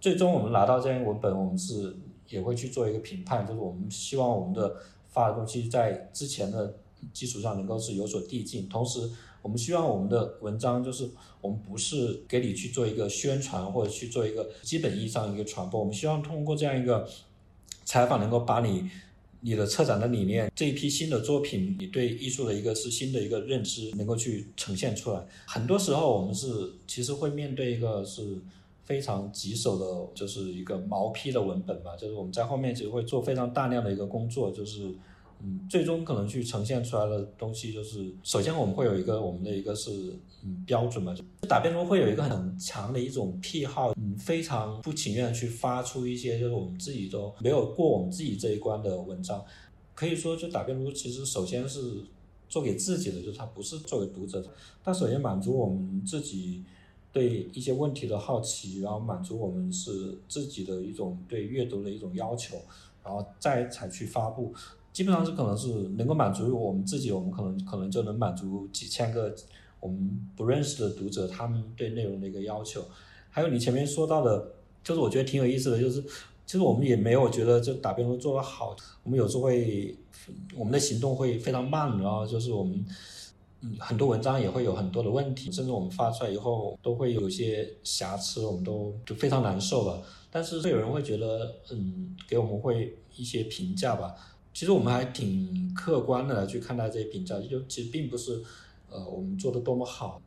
[0.01, 1.97] 最终我们拿到这样文本，我们是
[2.29, 4.77] 也会去做一个评判，就是我们希望我们的
[5.09, 6.75] 发的东西在之前的。
[7.13, 9.11] 基础上能够是有所递进，同时
[9.43, 17.09] 我们希望我们的文章就是我们不是给你去做一个宣传或者去做一个基本意义上一个传播，我们希望通过这样一个
[17.85, 18.89] 采访能够把你
[19.41, 25.27] 你的策展的理念这一批新的作品，你对艺术的一个是新的一个认知能够去呈现出来。
[25.45, 26.47] 很多时候我们是
[26.87, 28.39] 其实会面对一个是
[28.85, 34.95] 非常棘手的，就是一个毛坯的文本吧，就是我们在后面其实会做非常大量的一个工作，就是。
[35.45, 39.91] 嗯，最终可能去呈现出来的东西，就是首先我们会有一个我们的一个是
[40.45, 49.45] 嗯标准嘛，就打辩论会有一个很强的一种癖好，嗯，非常不情愿去发出一些就是我们自己都没有过我们自己这一关的文章，
[49.95, 52.05] 可以说就打辩论其实首先是
[52.49, 54.49] 做给自己的，就是它不是作为读者的，
[54.85, 56.63] 它首先满足我们自己
[57.13, 62.57] 对一些问题的好奇，然后满足我们是自己的一种对阅读的一种要求，
[63.03, 64.55] 然后再才去发布。
[64.93, 69.35] 基本上是可能是能够满足我们自己，我们可能可能就能满足几千个
[69.81, 72.85] 我们不认识的读者他们对内容的一个要求。
[73.31, 74.53] 还有你前面说到的，
[74.85, 76.03] 就是我觉得挺有意思的，就是
[76.45, 79.97] 其实我们也没有觉得这打辩论做得好，我们有时候会
[80.55, 82.85] 我们的行动会非常慢，然后就是我们
[83.63, 90.03] 嗯很多文章也会有很多的问题，甚至我们发出来以后都会有一些瑕疵，我们都就非常难受了。
[90.31, 94.15] 但是会有人会觉得嗯给我们会一些评价吧。
[94.55, 98.43] 其实我们还挺客观的来去看待这些评价，就其实并不是，
[98.91, 100.21] 呃，我们做的多么好，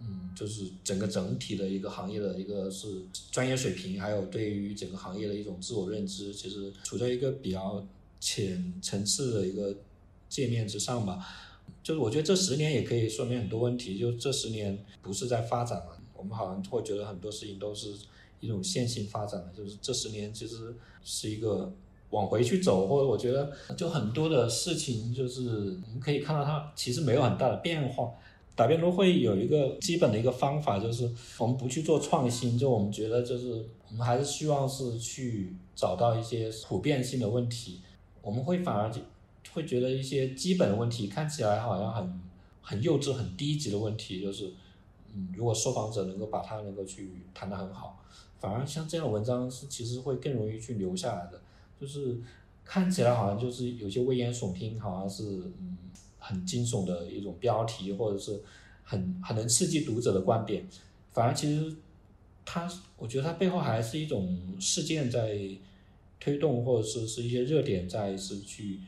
[0.00, 7.86] 嗯，就是整个整体的一个行业的一个是专业水平，还有对于整个行业的一种自我认知，其实处在一个比较
[8.20, 9.76] 浅层次的一个
[10.28, 11.24] 界面之上吧。
[11.82, 17.94] 就是我觉得这十年也可以说明很多问题，就这十年不是在发展了，我们好像会觉得很多事情都是
[18.40, 21.72] 一种线性发展的，就是这十年其实是一个
[22.14, 25.42] 往回去走，或者我觉得就很多的事情就是
[25.86, 28.10] 我们可以看到它其实没有很大的变化。
[28.56, 37.80] 打辩论会有一个基本的一个方法，就是我们不去做创新，就我们觉得就是我们还是希望是去找到一些普遍性的问题，
[38.22, 39.00] 我们会反而就
[39.52, 42.20] 会觉得一些基本的问题看起来好像很
[42.62, 44.52] 很幼稚、很低级的问题，就是
[45.12, 48.00] 嗯，如果受访者能够把它能够去谈得很好，
[48.38, 51.40] 反而像这样的文章是其实会更容易去留下来的，
[51.80, 52.18] 就是
[52.64, 55.22] 看起来好像就是有些危言耸听，好像是
[55.60, 55.78] 嗯。
[56.26, 58.42] 很惊悚的一种标题，或者是
[58.82, 60.66] 很很能刺激读者的观点，
[61.10, 61.76] 反而其实
[62.46, 65.38] 它，我觉得它背后还是一种事件在
[66.18, 68.80] 推动，或者是是一些热点在是去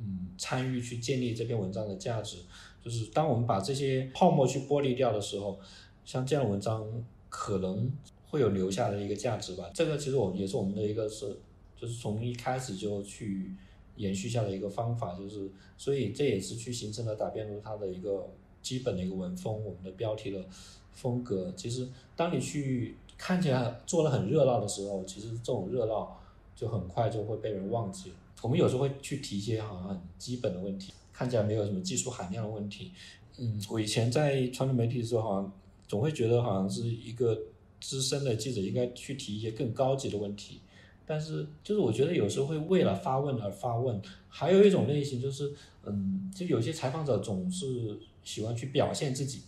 [0.00, 2.38] 嗯参与去建立这篇文章的价值。
[2.84, 5.56] 就是当我们把这些泡沫去剥离掉的时候，
[6.04, 6.84] 像这样的文章
[7.28, 7.88] 可能
[8.26, 9.70] 会有留下的一个价值吧。
[9.72, 11.38] 这个其实我也是我们的一个是，
[11.76, 13.52] 就是从一开始就去。
[13.96, 18.28] 延续下的一个方法就是，所以这也是去形成了打辩论它的一个
[18.60, 20.44] 基本的一个文风，我们的标题的
[20.90, 21.54] 风格。
[21.56, 26.20] 其实，当你去看起来做的很热闹的时候，其实这种热闹
[26.56, 28.12] 就很快就会被人忘记。
[28.42, 32.90] 我们有时候会去提一些好像很基本的问题，看起来没有什么技术含量的问题。
[33.38, 35.52] 嗯，我以前在传统媒体的时候，好像
[35.86, 37.40] 总会觉得好像是一个
[37.80, 40.58] 资深的记者应该去提一些更高级的问题。
[41.06, 45.52] 但是，就是我觉得有时候会为了发问而发问，还有一种类型就是，
[45.84, 49.42] 嗯，就有些采访者总是喜欢去表现自己，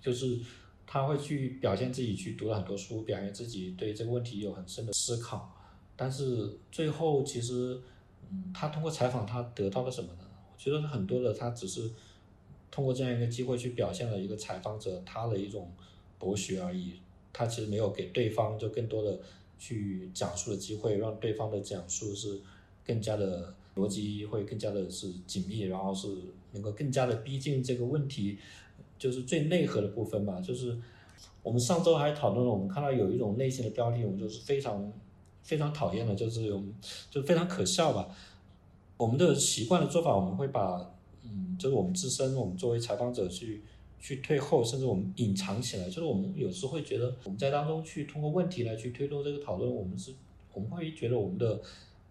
[0.00, 0.40] 就是
[0.86, 5.54] 他会去表现自己去读了很多书，表现自己对这个问题有很深的思考，
[5.94, 7.78] 但是最后其实，
[8.30, 10.20] 嗯，他通过采访他得到了什么呢？
[10.54, 11.90] 我觉得很多的他只是
[12.70, 15.70] 通过这样一个机会去表现了一个采访者他的一种
[16.18, 16.94] 博学而已，
[17.30, 19.20] 他其实没有给对方就更多的。
[19.62, 22.40] 去讲述的机会，让对方的讲述是
[22.84, 26.08] 更加的逻辑，会更加的是紧密，然后是
[26.50, 28.38] 能够更加的逼近这个问题，
[28.98, 30.40] 就是最内核的部分吧。
[30.40, 30.76] 就是
[31.44, 34.92] 我们上周还讨论了，我们看到有一种类型的标题，我们就是非常
[35.44, 36.52] 非常讨厌的，就是
[37.08, 38.08] 就非常可笑吧。
[38.96, 43.62] 我们的习惯的做法，我们会把嗯，就是我们自身，我们作为采访者去。
[44.02, 50.12] 去退后，甚至我们隐藏起来，就是我们有时会觉得我们在当中去通过问题来去推动这个讨论，我们是
[50.52, 51.62] 我们会觉得我们的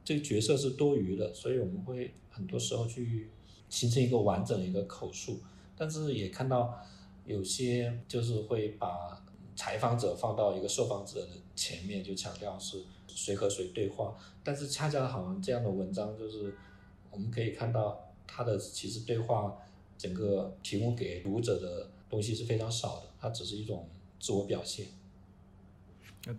[0.01, 3.29] 这个角色是多余的，所以我们会很多时候去
[3.69, 5.41] 形成一个完整的一个口述，
[5.75, 6.79] 但是也看到
[7.25, 9.21] 有些就是会把
[9.57, 11.27] 采访者放到一个受访者的
[11.57, 16.55] 前面，就强调是谁和谁对话，但是恰恰好像这样的文章就是
[17.11, 19.57] 我们可以看到他的其实对话。
[20.01, 23.87] 整个提供给读者的东西是非常少的，它只是一种
[24.19, 24.87] 自我表现。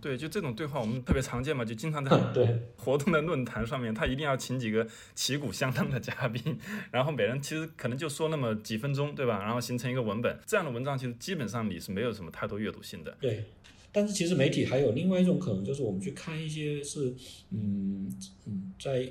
[0.01, 6.59] 对，就这种对话我们特别常见嘛，就经常在 对活动的论坛上面，他一定要请几个旗鼓相当的嘉宾，
[6.91, 9.41] 然后每人其实可能就说那么几分钟，对吧？
[9.41, 13.17] 然后形成一个文本，这样的文章其实基本上你是没有什么太多阅读性的。
[13.21, 13.45] 对，
[13.93, 17.15] 但是其实媒体还有另外一种可能，就是我们去看一些是，
[17.51, 18.09] 嗯
[18.45, 19.09] 嗯，在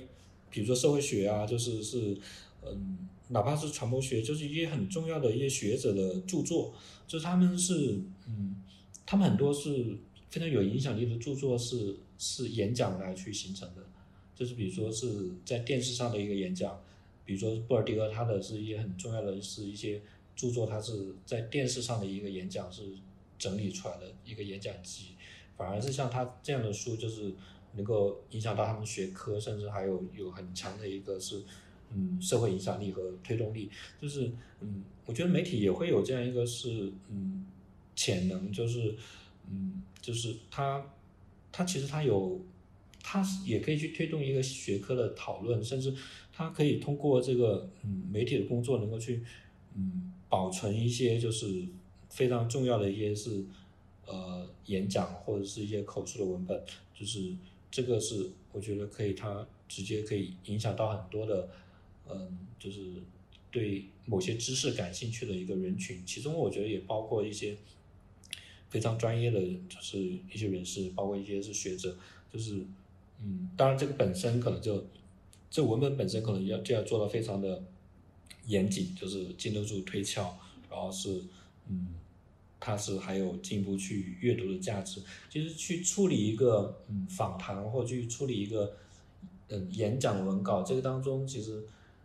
[0.51, 2.17] 比如说社会学啊，就是是，
[2.65, 3.09] 嗯。
[3.33, 6.75] 哪怕是传播学，就是一些很重要的一些学者的著作，
[7.07, 8.57] 就是他们是，嗯，
[9.07, 9.97] 他们很多是
[10.29, 13.83] 非常有影响力的著作，是是演讲来去形成的，
[14.37, 16.79] 就是比如说是在电视上的一个演讲，
[17.25, 20.03] 比如说布尔迪厄他的是一些很重要的是一些
[20.37, 22.83] 著作，他是在电视上的一个演讲是
[23.39, 25.15] 整理出来的一个演讲集，
[25.57, 27.33] 反而是像他这样的书，就是
[27.77, 31.43] 能够影响到他们学科，甚至还有有很强的一个是。
[31.95, 37.45] 嗯，社会影响力和推动力，就是嗯，我觉得媒体也会有这样一个是嗯
[37.95, 38.95] 潜能，就是
[39.51, 40.85] 嗯，就是它
[41.51, 42.41] 它其实它有，
[43.03, 45.95] 它也可以去推动一个学科的讨论，甚至
[46.33, 49.23] 它可以通过这个嗯媒体的工作，能够去
[49.75, 51.67] 嗯保存一些就是
[52.09, 53.45] 非常重要的一些是
[54.07, 56.65] 呃演讲或者是一些口述的文本，
[56.95, 57.35] 就是
[57.71, 61.51] 这个是我觉得可以，它直接可以影响到很多的。
[62.15, 63.03] 嗯，就是
[63.51, 67.57] 对某些知识感兴趣的一个人群，其中我觉得也包括一些
[68.71, 71.97] 非常专业的，就是一些人士，包括一些是学者，
[72.33, 72.65] 就是
[73.21, 74.85] 嗯，当然这个本身可能就
[75.51, 77.63] 这文本本身可能要就要做到非常的
[78.47, 80.37] 严谨，就是经得住推敲，
[80.71, 81.23] 然后是
[81.69, 81.89] 嗯，
[82.59, 85.03] 它是还有进一步去阅读的价值。
[85.31, 88.75] 其实去处理一个嗯访谈或去处理一个
[89.49, 91.63] 嗯演讲文稿，这个当中其实。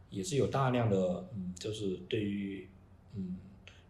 [0.09, 2.67] 也是有大量的嗯，就是对于
[3.15, 3.37] 嗯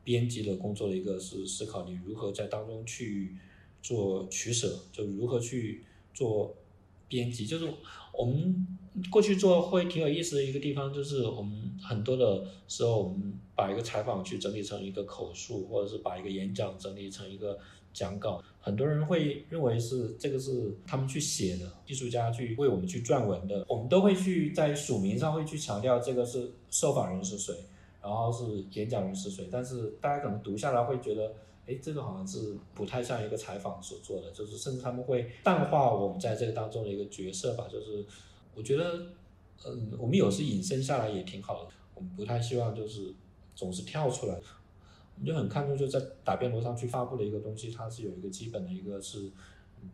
[0.03, 3.35] 编辑的工作的一个是思考，你如何在当中去
[3.81, 6.55] 做取舍，就如何去做
[7.07, 7.69] 编辑，就是
[8.13, 8.67] 我们
[9.11, 17.59] 过去做会挺有意思的一个地方，就是我们很多的时候，我们把一个采访去整理成一个口述，或者是把一个演讲整理成一个
[17.93, 27.55] 讲稿，很多人会认为是这个是他们去写的，艺术家去为我们去撰文的，我们都会去在署名上会去强调这个是受访人是谁。
[27.99, 31.33] 然后是演讲人是谁，但是大家可能读下来会觉得，
[31.65, 37.67] 哎，这个好像是不太像一个采访所做的，就是甚至他们会淡化我们在这个当中的一个角色吧。
[37.69, 38.05] 就是
[38.55, 39.07] 我觉得，
[39.65, 43.13] 嗯，我们有时隐身下来也挺好的，我们不太希望就是
[43.55, 44.39] 总是跳出来。
[45.19, 49.31] 你就很看重就在答辩楼上去发布的一个东西，它是有一个基本的一个是。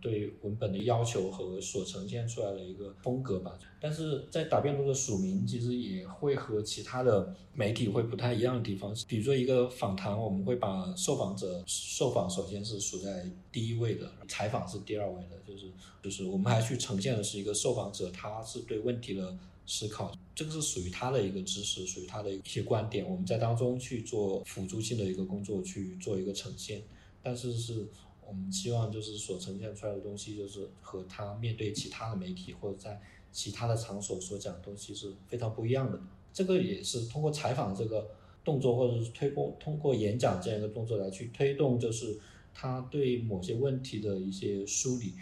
[0.02, 15.70] 对文本的要求和所呈现出来的一个风格吧，但是在答辩录的署名其实也会和其他的媒体会不太一样的地方，比如说一个访谈，我们会把受访者受访首先是处在第一位的，采访是第二位的，就是
[16.02, 26.82] 就是我们还去呈现的是一个受访者他是对问题的思考，这个是属于他的一个知识，属于他的一些观点，我们在当中去做辅助性的一个工作去做一个呈现，
[27.22, 27.88] 但是是。
[28.26, 33.00] 我们希望就是所呈现出来的东西，就是和他面对其他的媒体或者在
[33.34, 36.00] 其他的场所所讲的东西是非常不一样的。
[36.34, 38.10] 这个也是通过采访这个
[38.44, 42.18] 动作，或者是推过通过演讲这样一个动作来去推动，就是
[42.54, 45.14] 他对某些问题的一些梳理。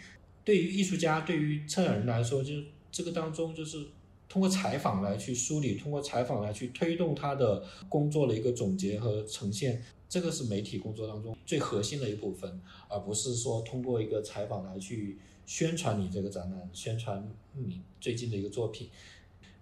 [0.44, 3.88] 对于艺术家，对于策展人来说，就是这个当中就是
[4.32, 9.82] 通过采访来去梳理，通过采访来去推动他的工作的一个总结和呈现。
[10.08, 12.58] 这个是媒体工作当中最核心的一部分，
[12.88, 18.88] 而不是说通过一个采访来去宣传你这个展览，宣传你最近的一个作品。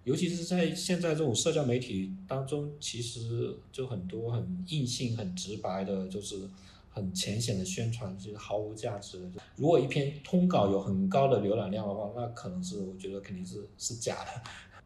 [0.05, 6.47] 尤其是在现在这种社交媒体当中，其实就很多很硬性、很直白的，就是
[6.91, 9.31] 很浅显的宣传，其实毫无价值。
[9.55, 14.41] 如果一篇通稿有很高的浏览量的话，那可能是我觉得肯定是是假的，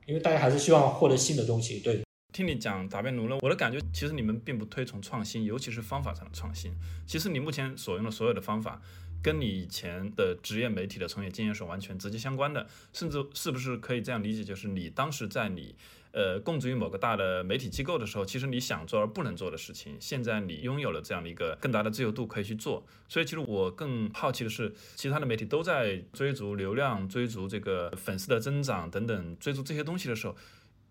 [0.05, 2.01] 因为大家还是希望获得新的东西，对。
[2.31, 6.73] 听你讲答辩奴了，我的感觉其实你们并不推崇创新，尤其是方法上的创新。
[7.07, 8.81] 其实你目前所用的所有的方法，
[9.23, 12.67] 跟你以前的职业媒体的从业经验是完全直接相关的。
[12.91, 15.75] 甚至是不是可以这样理解，就是你当时在你
[16.15, 22.83] 呃供职于某个大的媒体机构的时候，其实你想做而不能做的事情，现在你拥有了这样的一个更大的自由度可以去做。
[23.09, 30.35] 所以其实我更好奇的是，其他的媒体都在追逐流量、追逐这个粉丝的增长等等，追逐这些东西的时候。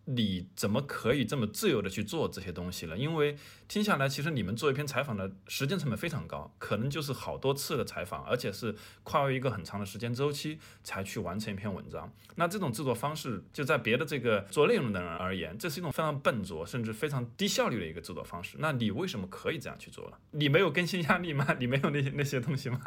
[0.07, 2.97] 你怎么可以这么自由的去做这些东西了？
[2.97, 3.37] 因为
[3.67, 12.13] 听下来，其实你们做一篇采访的时间成本非常高，可能就是好多次的采访，而且是跨越一个很长的时间周期才去完成一篇文章。
[12.37, 18.59] 那这种制作方式，就在别的这个做内容的人而言，这是一种非常笨拙甚至非常低效率的一个制作方式。
[18.61, 20.19] 那你为什么可以这样去做了？
[20.33, 21.57] 你没有更新压力吗？
[21.59, 22.79] 你没有那些那些东西吗？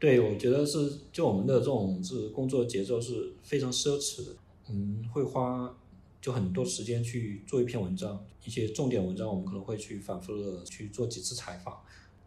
[0.00, 4.32] 对，我觉得是，就我们的这种是工作节奏是非常奢侈的，
[4.70, 5.72] 嗯，会花。
[6.20, 11.80] 就很多时间去做一篇文章，一些重点文章，我们可能会去反复的去做几次采访。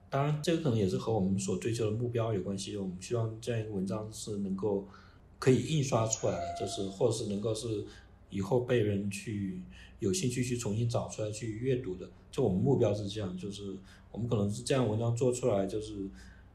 [0.10, 2.76] 当然，这个可能也是和我们所追求的目标有关系。
[2.76, 4.86] 我们希望这样一个文章是能够
[5.40, 7.86] 可以印刷出来的，就是或者是能够是
[8.30, 9.62] 以后被人去
[10.00, 12.10] 有兴趣去重新找出来去阅读的。
[12.30, 13.78] 就我们目标是这样，就是
[14.12, 16.10] 我们可能是这样文章做出来，就是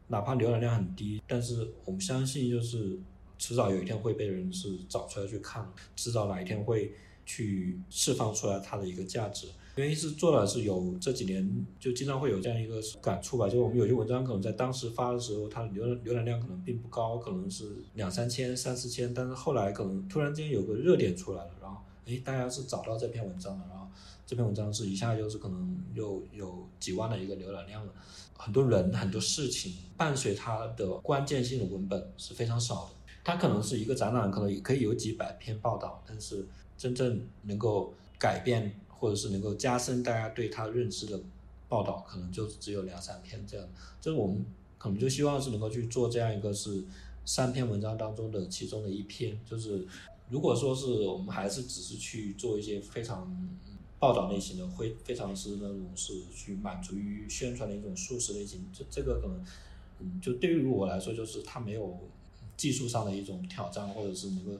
[0.08, 2.98] 哪怕浏览量很低，但是我们相信就是
[3.38, 6.92] 迟早有一天会被人是找出来去看，迟早哪一天会。
[7.26, 17.64] 去释放出来它的一个价值，原因是做了是有这几年就经常会有这样一个感触吧，就我们有些文章可能在当时发的时候，它的浏览浏览量可能并不高，可能是
[17.94, 23.88] 两三千、三四千，但是后来可能突然间有个热点出来了，然后哎，大家是找到这篇文章了，然后
[24.24, 27.92] 这篇文章是一下就是可能又有几万的一个浏览量了，
[28.38, 32.90] 很多人很多事情伴随它的关键性的文本是非常少的，
[33.24, 36.46] 它可能是一个展览，可能也可以有几百篇报道，但是。
[36.78, 41.20] 真正能够改变或者是能够加深大家对他认知的
[41.68, 43.68] 报道，可能就只有两三篇这样。
[44.00, 44.44] 就是我们
[44.78, 46.84] 可能就希望是能够去做这样一个是
[47.24, 49.38] 三篇文章当中的其中的一篇。
[49.44, 49.86] 就是
[50.30, 53.30] 如果说是我们还是只是去做一些非常
[53.98, 59.44] 报道类型的，会非常是那种是去满足于宣传的一种速食类型，这这个可能
[60.00, 61.98] 嗯，就对于我来说，就是它没有
[62.56, 64.52] 技术上的一种挑战，或者是能够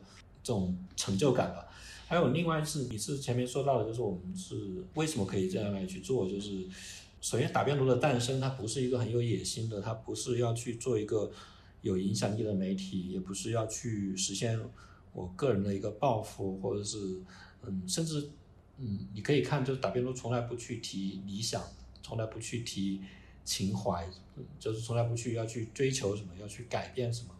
[0.43, 1.67] 这种成就感吧。
[2.09, 6.29] 还有另外是，你是前面说到的，就是我们是为什么可以这样来去做？
[6.29, 6.65] 就是
[7.21, 11.29] 首先，打边炉的诞生，它不是一个很有野心的，它不是要去做一个
[11.83, 14.57] 有影响力的媒体，也不是要去实现
[15.13, 17.21] 我个人的一个抱负，或者是
[17.65, 18.31] 嗯，甚至
[18.79, 21.61] 嗯，你可以看，就是打边炉从来不去提理想，
[22.05, 23.01] 从来不去提
[23.45, 24.09] 情怀，
[24.61, 27.31] 就是从来不去要去追求什么，要去改变什么。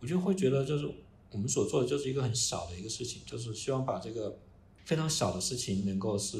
[0.00, 0.90] 我就会觉得，就是
[1.34, 4.38] 我们所做的就是一个很小的一个事情，就是希望把这个
[4.84, 6.38] 非常小的事情能够是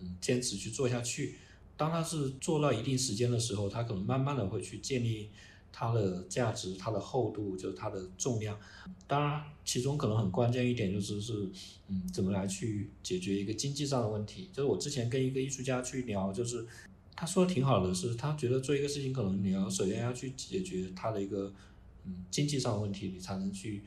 [0.00, 1.34] 嗯坚持去做下去。
[1.76, 5.30] 当它是做到一定时间的时候，它可能慢慢的会去建立
[5.72, 8.58] 它的价值、它的厚度，就是它的重量。
[9.06, 11.48] 当然，其中可能很关键一点就是是
[11.88, 14.50] 嗯怎么来去解决一个经济上的问题。
[14.52, 16.66] 就是我之前跟一个艺术家去聊，就是
[17.14, 21.52] 他说的挺好的，是他觉得做一个事情可能你要首先要去解决他的一个
[22.04, 23.84] 嗯经济上的问题，你才能去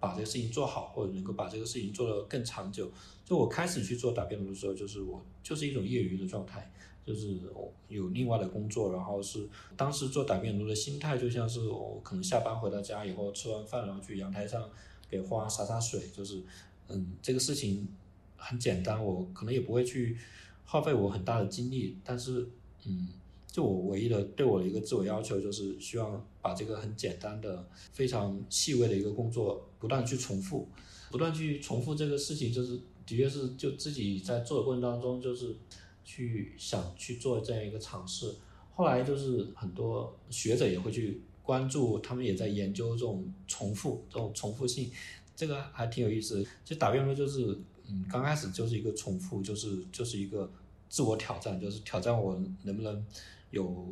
[0.00, 2.90] 把这个事情做好，或者能够把这个事情做得更长久。
[3.24, 6.72] 就我开始去做打边炉的时候，就是我就是一种业余的状态。
[7.02, 7.40] 就是
[7.88, 14.68] 有另外的工作，然后是当时做打边炉的心态，就像是我可能下班回到家以后吃完饭，然后去阳台上
[15.08, 16.40] 给花洒洒水，就是
[16.88, 17.88] 嗯，这个事情
[18.36, 20.16] 很简单，我可能也不会去
[20.64, 22.48] 耗费我很大的精力，但是
[22.84, 23.08] 嗯，
[23.50, 30.68] 就我唯一的对我的一个自我要求就是希望把这个很简单的、非常细微的一个工作不断去重复，
[31.10, 35.56] 不断去重复这个事情，就是的确是就自己在做的过程当中就是。
[36.02, 38.34] 去想去做这样一个尝试，
[38.74, 44.90] 后来就是很多学者也会去关注，他们也在研究这种重复、这种重复性，
[45.36, 46.42] 这个还挺有意思。
[46.64, 50.50] 其实打边炉就是，嗯，刚开始就是一个重复，就是就是一个
[50.88, 53.06] 自我挑战，就是挑战我能不能
[53.50, 53.86] 有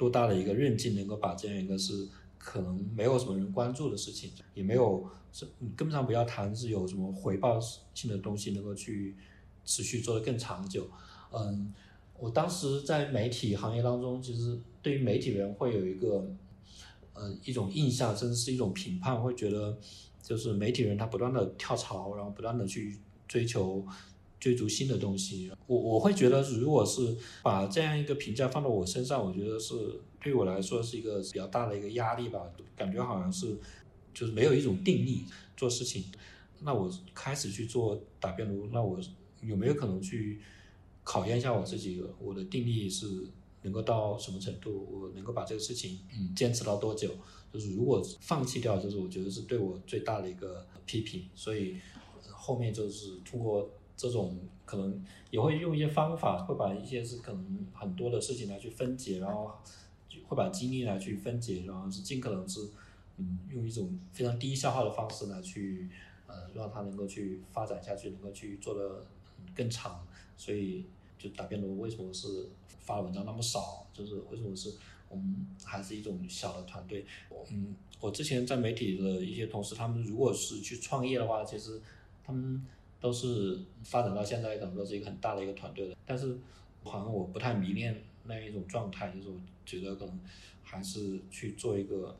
[0.00, 7.60] 多大的一个韧劲，能够把这样一个是可能没有什么人关注的事情，也没有是你根本上不要谈是有什么回报
[7.92, 9.14] 性的东西，能够去
[9.66, 10.88] 持续做得更长久。
[11.30, 11.74] 嗯，
[12.18, 16.26] 我当时在媒体行业当中，其实对于媒体人会有一个，
[17.12, 19.76] 呃，一种印象，甚至是一种评判，会觉得
[20.22, 22.98] 就是媒体人他不断的跳槽，然后不断的去
[23.28, 23.86] 追求、
[24.40, 25.52] 追逐新的东西。
[25.68, 33.56] 我我会觉得，如果是把这样一个评价放到我身上，我觉得是对我来说是一个比较大的一个压力吧，感觉好像是
[34.12, 35.24] 就是没有一种定力
[35.56, 36.06] 做事情。
[36.62, 38.98] 那我开始去做打边炉，那我
[39.42, 40.40] 有没有可能去？
[41.02, 43.06] 考验一下我自己，我的定力是
[43.62, 47.10] 能够到什么程度，我能够把这个事情嗯坚持到多久？
[47.52, 51.24] 就是如果放弃掉，就是我觉得是对我最大的一个批评。
[51.34, 51.76] 所以
[52.28, 53.68] 后面就是通过
[54.00, 59.52] 这种可能也会用一些方法，会把一些是可能很多的事情来去分解，然后
[60.26, 62.70] 会把精力来去分解，然后是尽可能是
[63.18, 65.90] 嗯用一种非常低消耗的方式来去
[66.26, 69.04] 呃让它能够去发展下去，能够去做的
[69.54, 70.06] 更长。
[70.36, 70.86] 所以。
[71.20, 73.86] 就打辩论为什么是发文章那么少？
[73.92, 74.72] 就是为什么是
[75.06, 77.04] 我们还是一种小的团队？
[77.50, 81.78] 嗯，我之前在媒体的一些同事，他们如果是去创业的话，其实
[82.24, 82.64] 他们
[83.00, 85.96] 都是发展到现在可能都是一个很大的一个团队的。
[86.06, 86.38] 但是
[86.84, 90.20] 好像我不太迷恋那一种状态，就是我觉得可能
[90.62, 92.16] 还是去做一个。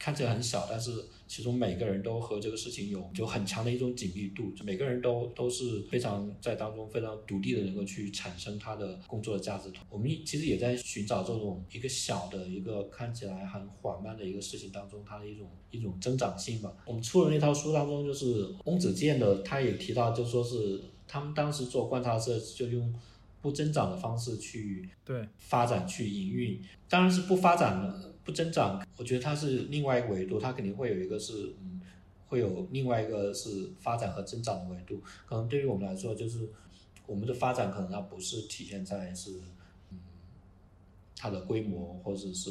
[0.00, 0.90] 看起来很小，但是
[1.26, 9.70] 其中每个人都和这个事情有就很强的一种紧密度，就每个人都都是非常在当中非常独立的，能够去产生他的工作的价值。
[9.90, 16.72] 我们其实也在寻找这种一个小的一个看起来很缓慢的一个事情当中，它的一种一种增长性吧。
[16.86, 22.90] 我们出的那套书当中，就是翁子健的，他也提到，就说是他们当时做观察社就用
[23.42, 28.10] 不增长的方式去对发展去营运，当然是不发展的。
[28.32, 31.80] 增长，我觉得它是另外一个维度，它肯定会有一个是，嗯，
[32.28, 35.02] 会有另外一个是发展和增长的维度。
[35.26, 36.48] 可能对于我们来说，就是
[37.06, 39.40] 我们的发展可能它不是体现在是，
[39.90, 39.98] 嗯，
[41.16, 42.50] 它的规模或者是，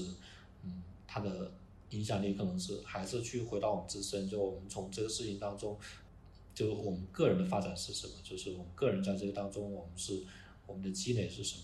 [0.64, 1.52] 嗯，它的
[1.92, 5.78] 影响力，可能是还是去回到我们自身，就我们从这个事情当中，
[6.54, 10.24] 就我们个人的发展是什么，就是我们个人在这个当中，我们是
[10.68, 11.64] 我们的积累是什么。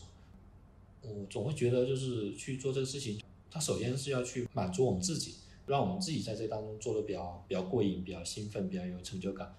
[1.08, 3.22] 我总会觉得就是去做这个事情。
[3.56, 5.36] 他首先是要去满足我们自己，
[5.66, 9.56] 让我们自己在这当中做的比较比较过瘾、比较兴奋、比较有成就感，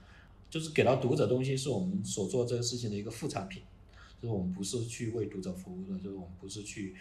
[0.51, 3.62] 就是给到读者东西是我们所做这个事情的一个副产品，
[4.20, 6.94] 就是我们不是去为读者服务的，就是我们不是去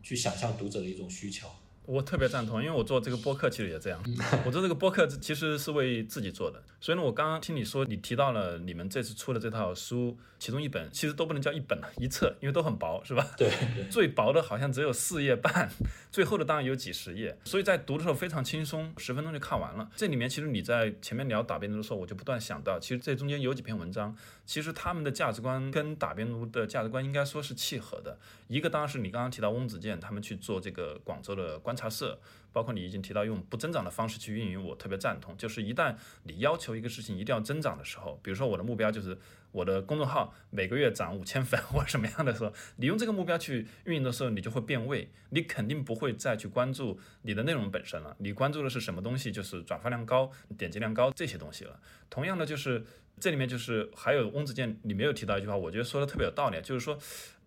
[0.00, 1.48] 去想象读者的一种需求。
[1.86, 4.02] 我特别赞同，因为我做这个播客其实也这样。
[4.44, 13.26] 我做这个播客其实是为自己做的，所以呢，我刚刚听你说，你提到了你们这次出的这套书，其中一本其实都不能叫一本了，一册，因为都很薄，是吧？
[13.36, 13.50] 对。
[13.90, 15.70] 最薄的好像只有四页半，
[16.10, 19.88] 最厚的当然有几十页，所以在读的时候非常轻松，十分钟就看完了。
[19.94, 24.14] 这里面其实你在前面聊打辩论的时候，我就不断想到，其实这中间有几篇文章，
[24.46, 28.18] 其实他们的价值观跟打边炉的价值观应该说是契合的。
[28.48, 31.76] 一个当然是你刚刚提到翁子健他们去做这个广州的观。
[31.76, 32.18] 观察社。
[32.56, 35.36] 包括你已经提到用不增长的方式去运营，我特别赞同。
[35.36, 39.18] 就是一旦你要求一个事情一定要增长的时候，比如说我的目标就是
[39.52, 49.30] 我的公众号每个月涨五千粉或者什么样的时候，你用这个目标去运营的时候，你就会变味，你肯定不会再去关注你的内容本身了，你关注的是什么东西？
[49.30, 51.78] 就是转发量高、点击量高这些东西了。
[52.08, 52.82] 同样的，就是
[53.20, 56.98] 这里面就是还有翁子健，你没有提到一句话，我觉得说的特别有道理，就是说，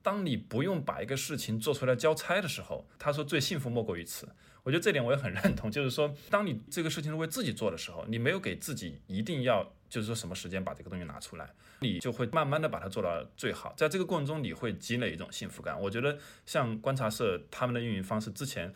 [0.04, 4.30] 当你不用把一个事情做出来交差的时候，他说最幸福莫过于此。
[4.64, 11.50] 我觉得这点我也很认同，就是说，当你这个事情是为自己做的时候，你没有给自己一定要就是说什么时间把这个东西拿出来，
[11.80, 13.74] 你就会慢慢的把它做到最好。
[13.78, 15.80] 在这个过程中，你会积累一种幸福感。
[15.80, 18.74] 我觉得像观察社他们的运营方式，之前。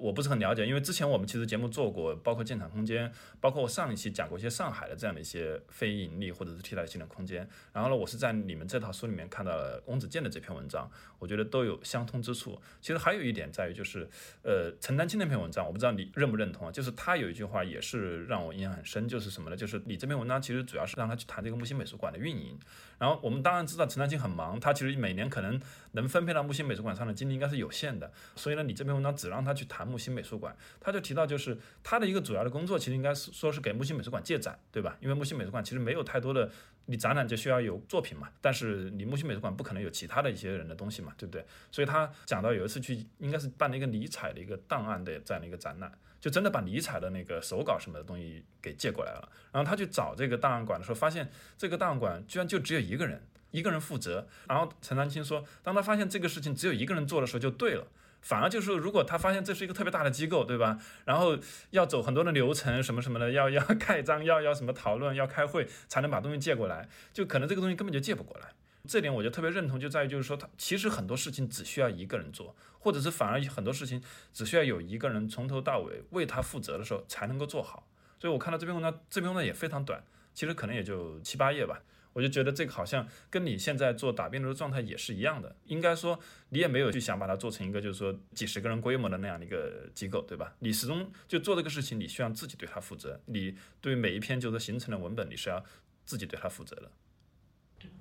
[0.00, 7.48] 我不是很了解，因为之前我们其实节目做过，包括建厂空间，包括我上一期讲过一些上海的这样的一些非盈利或者是替代性的空间。
[7.72, 12.60] 然后呢，我是在你们这套书里面看到了翁子健的这篇文章，我觉得都有相通之处。
[12.80, 14.08] 其实还有一点在于，就是
[14.42, 16.72] 呃，陈丹青那篇文章，我不知道你认不认同啊？
[16.72, 19.56] 就是他有一句话也是让我印象很深，就是什么呢？
[19.56, 22.58] 就是你这篇文章其实主要是让他去谈这个木心美术馆的运营。
[22.98, 25.60] 然后我们当然知道陈丹青很忙，他其实每年可能
[25.92, 28.10] 能分配到木心美术馆上的精力应该是有限的。
[28.36, 30.56] 所以呢，你这篇文章只让他去谈木心美术馆。
[30.80, 34.96] 他就提到，就是他的一个主要的工作，其实应该是说是给木心美术馆借展，对吧？
[35.00, 36.50] 因为木心美术馆其实没有太多的，
[36.86, 38.28] 你展览就需要有作品嘛。
[38.40, 41.44] 但是你木心美术馆不可能有其他的一些人的东西嘛，对不对？
[41.70, 49.28] 所以他讲到有一次去，应该是办了一个尼采的一个档案的这样的一个展览，就真的把尼采的那个手稿什么的东西给借过来了。
[49.52, 54.26] 然后他去找这个档案馆的时候，发现这个档案馆居然就只有一个人，一个人负责。
[54.48, 57.86] 然后陈丹青说，当他发现这个事情只有一个人做的时候，就对了。
[58.24, 60.78] 反而就是，如果他发现这是一个特别大的机构，对吧？
[61.04, 61.38] 然后
[61.70, 68.48] 要走很多的流程，什么什么的，要 要盖章，要要什么讨论，要开会，才能把东西借过来，就可能这个东西根本就借不过来。
[68.88, 74.02] 这点我就特别认同，就在于就是说，他其实很多事情只需要一个人做，或者是反而很多事情
[74.32, 77.86] 只需要有一个人从头到尾为他负责的时候才能够做好。
[78.18, 80.02] 所以我看到这篇文章，这篇文章也非常短，
[80.32, 81.82] 其实可能也就七八页吧。
[82.14, 90.54] 我就觉得这个好像跟你现在做打辩论的状态也是一样的，应该说你也没有去想把它做成一个就是说几十个人规模的那样的一个机构，对吧？
[90.60, 95.62] 你始终就做这个事情，你需要自己对它负责，你对每一篇就是形成的文本，你是要
[96.06, 96.90] 自己对它负责的。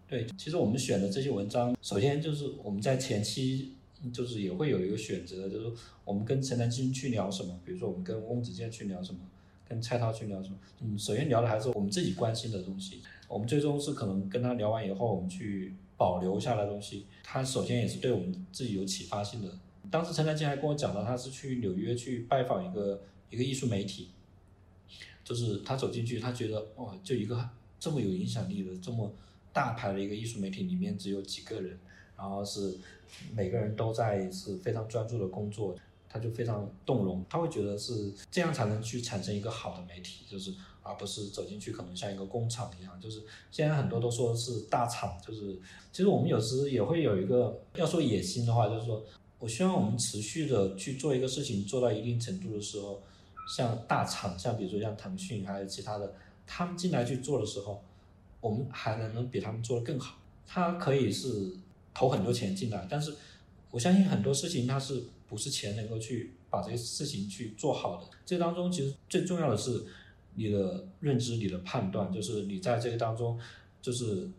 [0.08, 3.76] 对，其实我们选的这些文章，首先就是我们在前期
[4.14, 9.20] 就是也会有一个选择，就是我们跟陈丹青去聊什么，比如说我们跟翁子健去聊什么，
[9.68, 13.02] 跟蔡涛去聊什么，嗯，首先聊的还是我们自己关心的东西。
[13.34, 17.08] 我们最终是可能跟他聊完以后，我们去保留下来东西。
[17.24, 19.50] 他首先也是对我们自己有启发性的。
[19.90, 24.10] 当时陈丹青还跟我讲到，他是去纽约去拜访一个一个艺术媒体，
[25.24, 29.12] 就是他走进去，他觉得哇，就一个这么有影响力的、这么
[29.52, 31.76] 大牌的一个艺术媒体里面只有几个人，
[32.16, 32.78] 然后是
[33.34, 35.76] 每个人都在是非常专注的工作，
[36.08, 37.26] 他就非常动容。
[37.28, 40.54] 他会觉得是这样才能去产生一个好的媒体，就是。
[40.84, 45.58] 而不是走进去可能像一个工厂一样，就是现在很多都说是大厂，就是
[45.94, 49.02] 其实我们有时也会有一个要说野心的话，就是说
[49.40, 53.02] 我希望我们持续的去做一个事情做到一定程度的时候，
[53.48, 56.14] 像大厂，像比如说像腾讯还有其他的，
[56.46, 57.82] 他们进来去做的时候，
[58.42, 60.18] 我们还能能比他们做得更好。
[60.46, 61.54] 他可以是
[61.94, 63.16] 投很多钱进来，但是
[63.72, 68.08] 我相信很多事情他是不是钱能够去把这些事情去做好的。
[68.26, 69.86] 这当中其实最重要的是。
[70.36, 73.40] 你的认知，你的判断，就是你在这个当中，
[73.82, 74.30] 就是，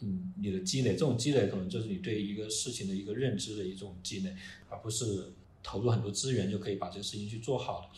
[0.00, 4.34] 嗯，你的积累，这种积累可能就是你对一个事情的一个认知的一种积累，
[4.68, 7.88] 而不是投入很多资源就可以把这个事情去做好了。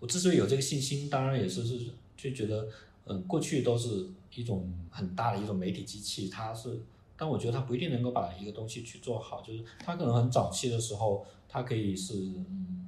[0.00, 1.78] 我之所以有这个信心，当然也是是
[2.16, 2.68] 就觉得，
[3.06, 6.80] 嗯，过去都是一种很大的一种媒体机器，它是，
[7.16, 12.87] 但我觉得它不一定能够把一个东西去做好，就是它可能很早期的时候，它可以是，嗯。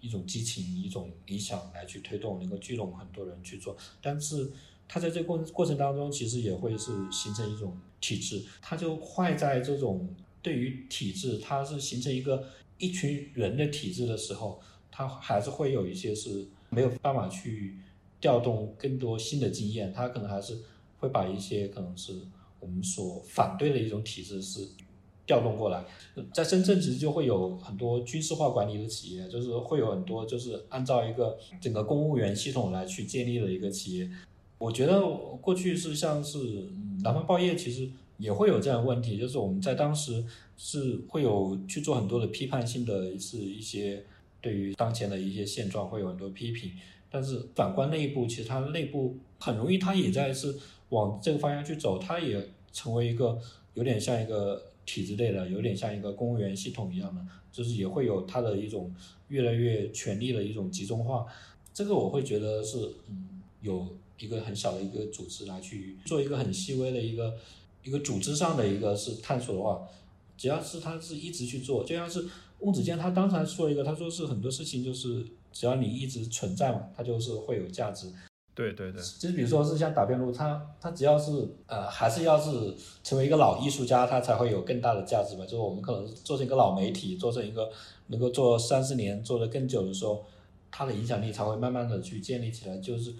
[0.00, 3.76] 一种激情，一种理想来去推动，能够聚拢很多人去做。
[4.00, 4.50] 但是，
[4.88, 8.42] 它在这过过程当中，其实也会是形成一种体制。
[8.60, 12.44] 它就坏在这种对于体制，它是形成一个
[12.78, 17.78] 一群人的体制的时候，它还是会有一些是没有办法去
[18.20, 19.92] 调动更多新的经验。
[19.92, 20.58] 它可能还是
[20.98, 22.20] 会把一些可能是
[22.58, 24.68] 我们所反对的一种体制是。
[25.30, 25.84] 调动过来，
[26.34, 34.10] 在深圳其实就会有很多军事化管理的企业，就是会有很多就是按照一个整个公务员系统来去建立的一个企业。
[34.58, 35.00] 我觉得
[35.40, 36.66] 过去是像是
[37.04, 40.24] 南方报业，其实也会有这样的问题，就是我们在当时
[40.56, 44.04] 是会有去做很多的批判性的是一些
[44.40, 46.72] 对于当前的一些现状会有很多批评，
[47.08, 50.56] 但是反观内部，其实它内部很容易，它也在是
[50.88, 53.38] 往这个方向去走，它也成为一个
[53.74, 54.66] 有点像一个。
[54.90, 58.92] 体制内的，有点像一个公务员系统一样的，就是也会有它的一种
[59.28, 61.24] 越来越权力的一种集中化。
[61.72, 62.76] 这个我会觉得是，
[63.08, 63.86] 嗯，有
[64.18, 67.36] 一个很小的一个组织来去做一个很细微的一个
[67.84, 69.86] 一个组织上的一个是探索的话，
[70.36, 72.26] 只要是他是一直去做，就像是
[72.58, 78.12] 翁子健他刚才说一个，他说是很多事情就是只要你一直存在嘛，它就是会有价值。
[78.60, 85.44] 对对对，其实比如说是像打边炉，他他只要是呃，还是要是成为一个老艺术家，他才会有更大的价值嘛。
[85.44, 87.70] 就是我们可能做成一个老媒体，做成一个
[88.08, 90.22] 能够做三四年、做的更久的时候，
[90.70, 92.76] 他的影响力才会慢慢的去建立起来。
[92.76, 93.14] 就是，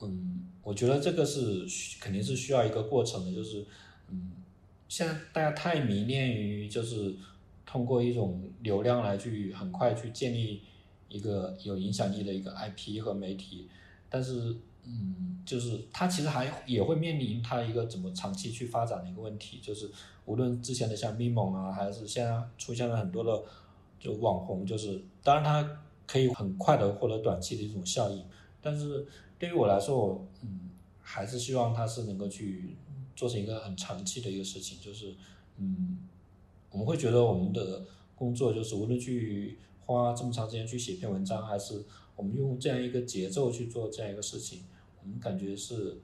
[0.00, 1.66] 嗯，我觉得这个是
[2.00, 3.34] 肯定是需要一个过程的。
[3.34, 3.66] 就是，
[4.08, 4.32] 嗯，
[4.88, 7.14] 现在大家太迷恋于就是
[7.66, 10.62] 通过一种流量来去很快去建立
[11.10, 13.68] 一个有影响力的一个 IP 和媒体，
[14.08, 14.56] 但是。
[14.84, 19.90] 嗯，就是它其实还也会面临它一个怎么长期去发展的一个问题，就是
[20.24, 23.42] 无论之前的像咪蒙啊，还是现在出现了很多的
[23.98, 28.24] 就网红，就是当然它可以很快的获得短期的一种效应，
[28.60, 29.06] 但是
[29.38, 30.70] 对于我来说，我嗯
[31.00, 32.76] 还是希望它是能够去
[33.14, 35.14] 做成一个很长期的一个事情，就是
[35.58, 35.98] 嗯
[36.70, 41.84] 我们会觉得我们的工作就是无论去花这么长时间去写一篇文章，还是
[42.20, 44.60] 我们用这样一个节奏去做这样一个事情，
[45.02, 45.96] 我们感觉是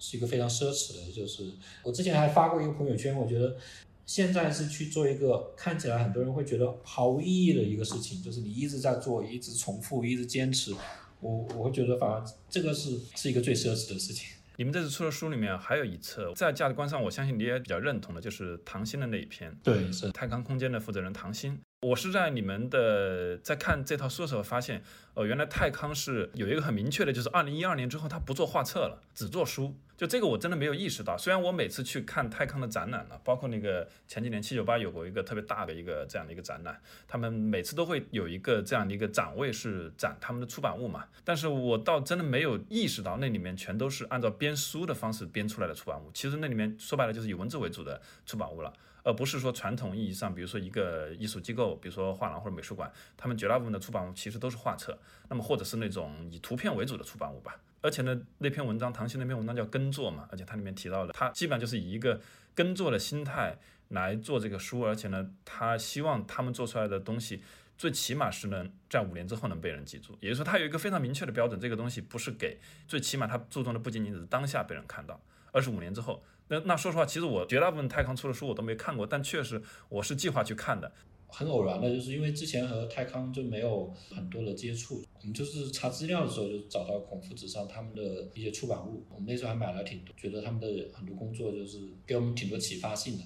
[0.00, 1.12] 是一个非常奢侈的。
[1.12, 1.48] 就是
[1.84, 3.56] 我之前还发过一个朋友圈，我觉得
[4.04, 10.74] 现在是去做一个看起来很多人会觉得毫无意义的一个事情，就是你一直在做，一直重复，一直坚持。
[11.20, 14.28] 我我会觉得反而这个是是一个最奢侈的事情。
[14.56, 19.56] 你们这次出的书里面还有一册，在价值观上，我相信你也比较认同的，就是唐鑫的那一篇。
[19.62, 21.56] 对，是泰康空间的负责人唐鑫。
[21.82, 24.82] 我是在你们的在看这套书的时候发现，
[25.14, 29.74] 哦，原来泰康是有一个很明确的，就是二零一二年之后他不做画册了，只做书。
[29.96, 31.16] 就这个我真的没有意识到。
[31.16, 36.78] 虽然我每次去看泰康的展览了，包括那个前几年七九八有过一个特别大的一个这样的一个展览，
[37.08, 41.06] 他们每次都会有一个这样的一个展位是展他们的出版物嘛。
[41.24, 46.10] 但是我倒真的没有意识到那里面全都是按照编书的方式编出来的出版物。
[46.12, 48.70] 其实那里面说白了就是以文字为主的出版物了。
[49.02, 54.98] 而不是说传统意义上，比如说一个艺术机构，比如说画廊或者美术馆，他们绝大部分的出版物其实都是画册，
[55.28, 57.58] 那么或者是那种以图片为主的出版物吧。
[57.82, 62.20] 而且呢，那篇文章，唐鑫那篇文章叫耕作嘛，而且它里面提到了，他基本上就是以一个
[62.54, 63.56] 耕作的心态
[63.88, 67.42] 来做这个书，而且呢，他希望他们做出来的东西，
[67.78, 70.12] 最起码是能在五年之后能被人记住。
[70.20, 75.18] 也就是说，他有一个非常明确的标准，这个东西不是给，最起码他注重的不仅仅只是当下被人看到，
[75.50, 76.22] 而是五年之后。
[76.50, 80.90] 那那说实话，其实我绝大部分泰康出的书我都没看过，但确实我是计划去看的。
[81.28, 93.22] 很偶然的，就是因为之前和泰康就没有很多的接触，我们就是查资料的时候就找到孔夫子上他们的一些出版物，我们那时候还买了挺多，觉得他们的很多工作就是给我们挺多启发性的。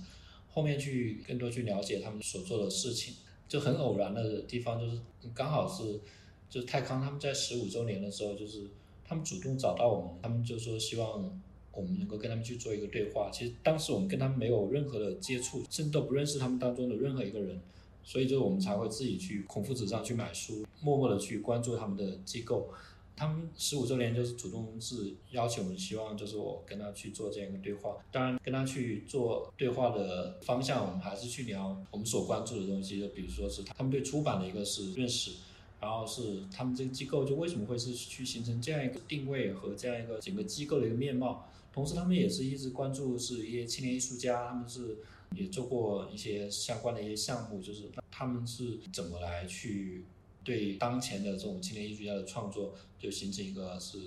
[0.51, 3.15] 后面去更多去了解他们所做的事情，
[3.49, 5.01] 就很偶然的地方就是
[5.35, 5.99] 刚好是
[6.51, 8.67] 就是泰康他们在十五周年的时候，就是
[9.03, 11.41] 他们主动找到我们，他们就说希望。
[11.77, 17.61] 我们能够跟他们去做一个对话，其实当时我们跟他们没有任何的接触，甚至都不认识他们当中的任何一个人，
[18.03, 22.69] 所以就我们才会自己去孔夫子上去买书，默默的去关注他们的机构。
[23.17, 27.97] 他们十五周年就是主动是邀请我们，希望就是我跟他去做这样一个对话。
[28.11, 35.33] 当然，跟他去做对话的方向，我们还是去聊我们所关注的东西，就比如说是他们对出版的一个是认识。
[35.81, 44.99] 然后是他们这个机构就为什么会是去形成这样一个定位和这样一个整个机构的一个面貌，同时他们也是一直关注是一些青年艺术家，他们是
[45.35, 50.05] 也做过一些相关的一些项目，就是他们是怎么来去
[50.45, 53.99] 对当前的这种青年艺术家的创作就形成一个是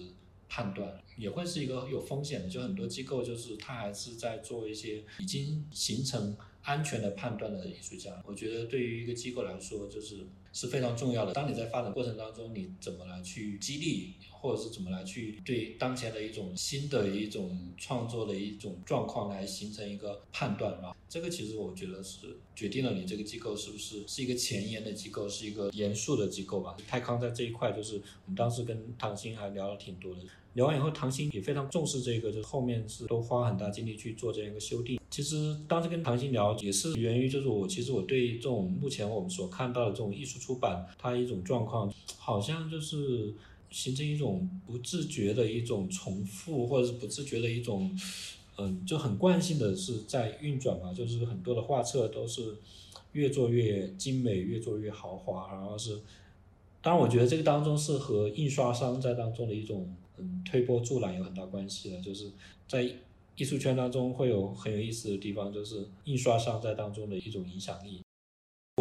[0.47, 10.26] 判断，也会是一个有风险的，就很多机构就是他还是在做一些已经形成安全的判断的艺术家，我觉得对于一个机构来说就是。
[10.53, 11.34] 是非常重要的。
[11.34, 14.15] 当你在发展过程当中，你怎么来去激励，
[14.47, 20.95] 或者是怎么来去对当前的一种新的一种创作的一种状况来形成一个判断吧？
[21.09, 26.77] 这个其实我觉得是决定了你这个机构是不是是一个前沿的机构，是一个严肃的机构吧。
[26.87, 30.21] 泰康在这一块，就是我们当时跟唐鑫还聊了挺多的。
[30.53, 34.99] 聊完以后，唐鑫也非常重视这个，就后面是都花很大精力去做这样一个修订。
[35.11, 43.35] 其实当时跟唐鑫聊，也是源于就是我其实我对这种目前我们所看到的这种艺术出版，它一种状况，好像就是
[43.70, 47.97] 形成一种不自觉的一种重复，或者是不自觉的一种，
[48.57, 52.55] 嗯，就很惯性的是在运转嘛，就是很多的画册都是
[53.11, 56.01] 越做越精美，越做越豪华，然后是，
[56.82, 59.95] 当然我觉得这个当中是和印刷商在当中的一种。
[60.20, 62.32] 嗯，推波助澜有很大关系的，就是
[62.68, 62.91] 在
[63.36, 68.01] 艺术圈当中会有很有意思的地方，就是印刷商在当中的一种影响力。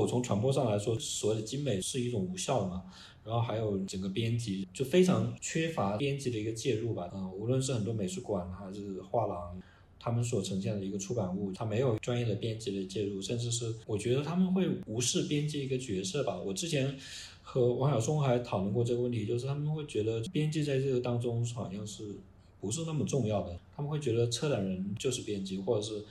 [0.01, 2.85] 我从传播上来说，所谓的精美是一种无效的嘛，
[3.27, 7.11] 然后还有整个编辑就非常缺乏编辑的一个介入吧。
[7.13, 9.61] 嗯，无论是很多美术馆还是画廊，
[9.99, 16.37] 他们所呈现的一个出版物，它没有专业的编辑的介入，甚至是我觉得他们会无视编辑一个角色吧。
[16.39, 16.97] 我之前
[17.43, 22.15] 和王晓松还讨论过这个问题，就是他们会觉得编辑在这个当中好像是
[22.61, 26.05] 不是那么重要的，他们会觉得策展人就是编辑，或者是。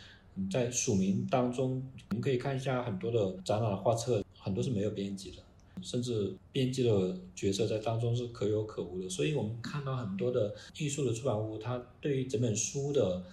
[0.52, 5.38] 在署名当中，我们可以看一下很多的展览画册，很多是没有编辑的，
[5.82, 9.10] 甚至编辑的角色在当中是可有可无的。
[9.10, 13.24] 所以，我们看到很多的艺术的出版物，它对于整本书的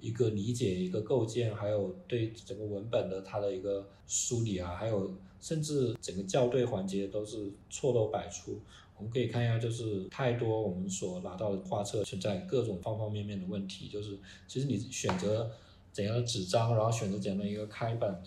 [0.00, 8.58] 一个理解、一个构建，还有对整个文本的它的一个梳理啊，还有甚至整个校对环节都是错漏百出。
[8.96, 15.50] 我们可以看一下，就是太多我们所拿到的画册存在各种方方面面的问题，就是其实你选择。
[15.90, 18.22] 怎样的纸张，然后选择怎样的一个开本，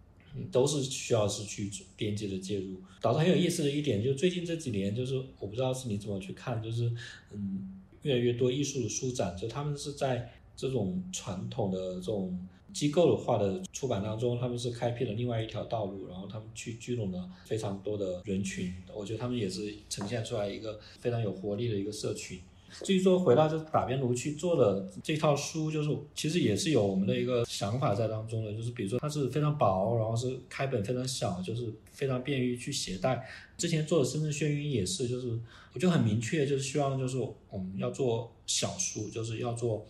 [0.51, 2.81] 都是需要是去编辑的介入。
[3.01, 6.91] 导致很有意思的一点，就最近这几年，就是我不知道是你怎么去看，就是
[7.31, 12.37] 嗯，越来越多艺术的书展，就他们是在这种传统的这种
[12.71, 18.73] 机构的化的出版当中，他们是开辟了另外一条道路，然后他们去聚拢了非常多的人群。
[18.93, 22.39] 我觉得他们也是呈现出来一个非常有活力的一个社群。
[22.83, 33.27] 至于说回到就是打边炉去做的这套书，就是其实也是有我们的一个想法在当中的，就是比如说它是非常薄，然后是开本非常小，就是非常便于去携带。
[33.57, 35.39] 之前做的深圳眩晕也是，就是
[35.73, 39.85] 我就很明确，就是希望就是我们要做小书，就是要做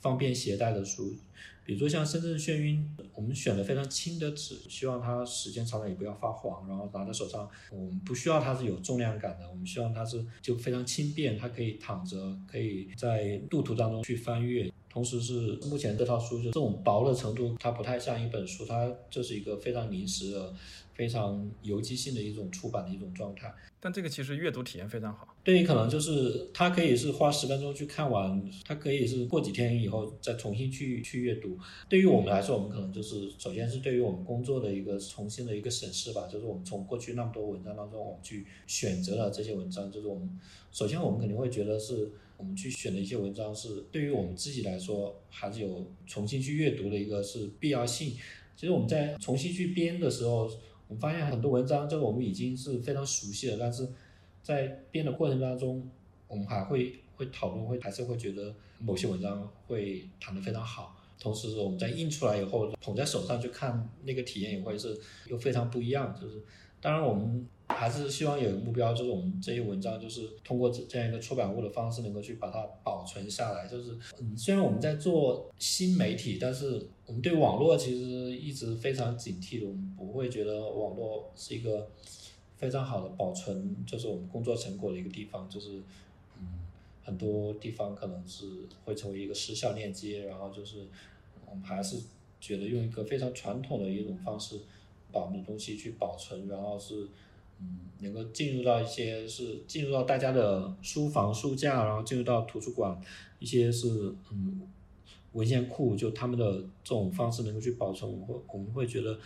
[0.00, 1.14] 方便携带的书。
[1.68, 14.72] 比如说像深圳眩晕，我们选的非常轻的纸，希望它时间长了也不要发黄，然后拿在手上，我们不需要它是有重量感的，我们希望它是就非常轻便，它可以躺着，可以在路途当中去翻阅。
[14.88, 20.54] 同时是目前这套书就这种薄的程度，它不太像一本书，它就是一个非常临时的。
[20.94, 25.28] 非常游击性的一种出版的一种状态，但这个其实阅读体验非常好。
[25.48, 31.56] 对于可能就是它可以是花十分钟去看完，它可以是过几天以后再重新去去阅读。
[31.88, 40.28] 对于我们来说，我们可能就是首先是对于我们工作的一个重新的一个审视吧，就是我们从过去那么多文章当中，我们去选择了这些文章，就是我们
[40.70, 48.10] 首先我们肯定会觉得是我们去选的一些文章是对于我们自己来说还是有重新去阅读的一个是必要性。
[48.54, 50.50] 其实我们在重新去编的时候。
[50.90, 53.86] 我们发现很多文章，就是我们已经是非常熟悉了，但是
[54.48, 55.86] 在编的过程当中，
[56.26, 60.96] 我们还会会讨论，会还是会觉得某些文章会谈得非常好。
[61.20, 66.18] 同时，我们在印出来以后，捧在手上去看，那个体验也会是又非常不一样。
[66.18, 66.42] 就是，
[66.80, 67.46] 当然我们。
[67.70, 73.68] 还是希望有一个目标，就是我们这些文章，就是通过这这样一个出版物的方式，能够去把它保存下来。
[73.68, 79.66] 就是，嗯，虽然我们在做新媒体，但是我们对网络其实一直非常警惕的。
[79.66, 81.90] 我们不会觉得网络是一个
[82.58, 85.48] 非常好的保存，就是我们工作成果的一个地方。
[85.48, 85.80] 就是，
[86.38, 86.60] 嗯，
[87.02, 88.46] 很多地方可能是
[88.84, 90.26] 会成为一个失效链接。
[90.26, 90.86] 然后就是，
[91.48, 91.98] 我们还是
[92.40, 94.60] 觉得用一个非常传统的一种方式，
[95.10, 97.08] 把我们的东西去保存，然后是。
[97.60, 102.96] 嗯，能够进入到一些是进入到大家的书房书架，然后进入到图书馆，
[103.40, 104.62] 一些是嗯
[105.32, 106.52] 文献库，就他们的
[106.84, 109.18] 这种方式能够去保存，我们会我们会觉得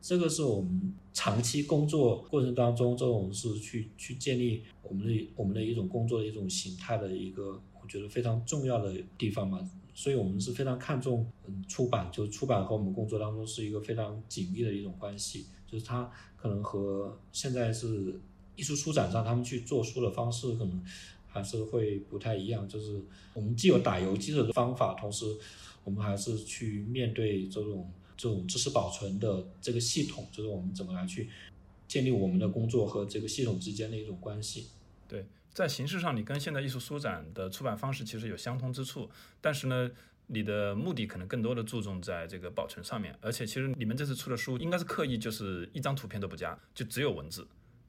[0.00, 16.10] 这个是我们长期工作过程当中这种是去去建立我们的我们的一种工作的一种形态的一个我觉得非常重要的地方嘛，所以我们是非常看重嗯出版，就出版和我们工作当中是一个非常紧密的一种关系，就是它。
[16.42, 18.18] 可能和现在是
[18.56, 20.82] 艺术书展上他们去做书的方式，可能
[21.26, 22.66] 还是会不太一样。
[22.66, 22.98] 就是
[23.34, 25.26] 我们既有打游击的方法，同时
[25.84, 31.30] 我们还是去面对这种这种知识保存的这个系统，就是我们怎么来去
[31.88, 34.68] 建立我们的工作和这个系统之间的一种关系。
[35.08, 39.08] 对，在形式上，你跟现在艺术书展的出版方式其实有相通之处，
[39.40, 39.90] 但是呢。
[40.32, 47.44] 你的目的可能更多的注重在这个保存上面，而且其实你们这次出的书应该是刻意就是一张图片都不加，就只有文字，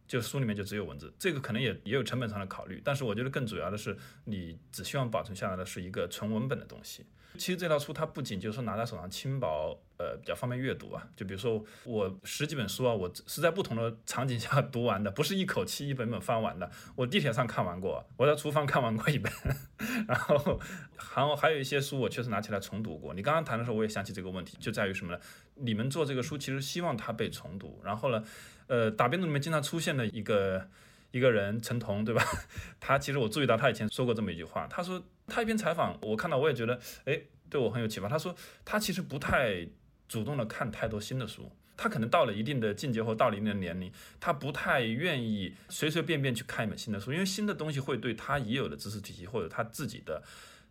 [0.08, 7.06] 就书里面就只有文字，这个可能也也有成本上的考虑，但是我觉得更主要的是你只希望保存下来的是一个纯文本的东西。
[7.38, 11.08] 其实这套书它不仅就是拿在手上轻薄，呃，比较方便阅读啊。
[11.16, 16.70] 就比如说我十几本书啊，我是在不同的场景下 读完的，不是一口气一本本翻完的。
[16.96, 19.32] 我地铁上看完过，我在厨房看完过一本，
[20.08, 20.60] 然后
[20.98, 23.14] 还还有一些书我确实拿起来重读过。
[23.14, 25.20] 你刚刚谈的时候我也想起这个问题，就在于什么呢？
[25.56, 28.24] 你们做这个书其实希望它被重读，然后呢，
[28.66, 30.68] 呃，打边炉里面经常出现的一个
[31.12, 32.24] 一个人陈彤，对吧？
[32.80, 35.02] 他其实我注意到他以前说过这么一句话，他说。
[35.34, 37.18] 他一篇采访，我看到我也觉得，哎，
[37.50, 38.10] 对我很有启发。
[38.10, 38.36] 他说
[38.66, 39.66] 他其实不太
[40.12, 43.90] 主动的看太多新的书，他可能到了一定的境界或到了一定的年龄，
[44.20, 50.22] 他不太愿意随随便便去看一本新的书，因为新的东西会对他已有的知识体系或者他自己的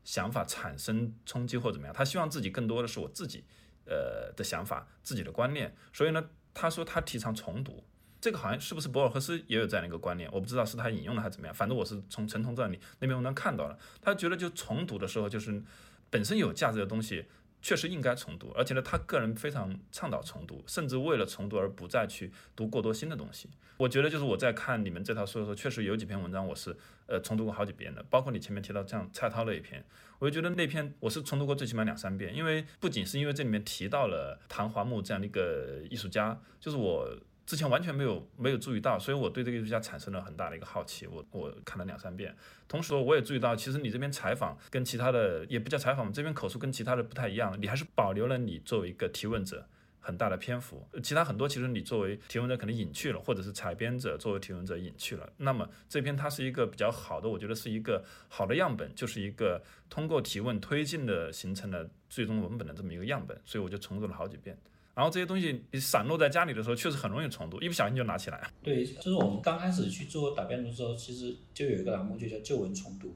[0.04, 1.96] 想法产生冲击或怎么样。
[1.96, 3.42] 他希望自己更多的是我自己
[3.86, 5.74] 呃的想法、自己的观念。
[5.90, 6.22] 所以呢，
[6.52, 7.82] 他说他提倡重读。
[8.20, 10.28] 这个好像是不是博尔赫斯也有这样的一个观念？
[10.30, 11.54] 我不知道是他引用的还是怎么样。
[11.56, 15.62] 反正我是从陈同这里那篇文章看到了，他觉得就重读的时候，就是
[16.10, 17.24] 本身有价值的东西
[17.62, 23.48] 确实应该重读，而且呢，他个人非常倡导重读，甚至为了重读而不再去读过多新的东西。
[23.76, 29.84] 我觉得就是我在看你们这套书的时候，确实有几篇文章我是呃重读过好几遍的，包括你前面提到像蔡涛那一篇，
[30.18, 37.16] 我就觉得那篇我是重读过最起码两三遍，因为不仅是因为这里面提到了唐华木这样的一个艺术家，就是我。
[37.50, 41.04] 之前完全没有没有注意到，所以我对这个艺术家产生了很大的一个好奇。
[41.08, 42.32] 我我看了两三遍，
[42.68, 49.66] 同时我也注意到，其实你这边采访跟其他的也不叫采访，这边口述跟其他的不太一样，你还是保留了你作为一个提问者
[49.98, 50.86] 很大的篇幅。
[51.02, 55.28] 其他很多其实你作为提问者可能隐去了，或者是采编者作为提问者隐去了。
[55.38, 64.56] 那么这篇它是一个比较好的，我觉得是一个好的样本，就是一个通过提问推进的形成了最终文本的这么一个样本，所以我就重读了好几遍。
[65.00, 68.38] 然后这些东西你散落在家里的时候，确实很容易重读，一不小心就拿起来。
[68.62, 73.14] 对，就是我们刚开始去做答辩的时候，其实就有一个栏目，就叫旧文重读，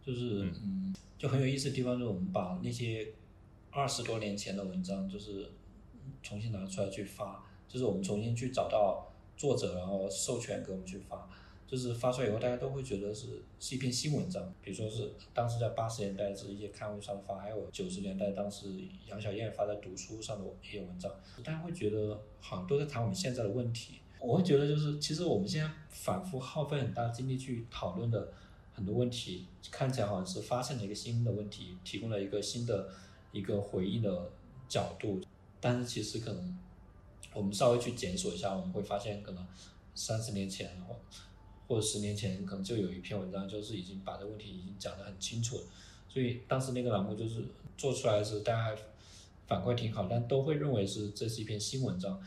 [0.00, 3.08] 就是嗯，就很有意思的地方，就是我们把那些
[3.72, 5.50] 二十多年前的文章，就是
[6.22, 11.28] 重新拿出来去发，就是我们重新去找到作者，然后授权给我们去发。
[11.66, 14.52] 就是发出来以后，大家都会觉得是是一篇新文章。
[14.62, 18.66] 比如说是当时在八十年代是一些刊物上发，还有九十年代当时
[19.06, 21.10] 杨小燕发在读书上的一些文章，
[21.42, 24.00] 大家会觉得好像都在谈我们现在的问题。
[24.20, 28.32] 我会觉得就是其实我们现在反复耗费很大精力去讨论的
[28.72, 32.88] 很多问题，看起来好像是发现了一个新的问题，提供了一个新的
[33.32, 34.30] 一个回应的
[34.68, 35.20] 角度，
[35.60, 36.58] 但是其实可能
[37.34, 39.46] 我们稍微去检索一下，我们会发现可能
[39.94, 40.96] 三十年前或
[41.66, 45.62] 或者十年前可能就有一篇文章，就是已经把这个问题已经讲得很清楚了，
[46.08, 47.42] 所以当时那个栏目就是
[47.78, 48.82] 做出来是大家
[49.46, 52.20] 反馈挺好，但都会认为是这是一篇新文章，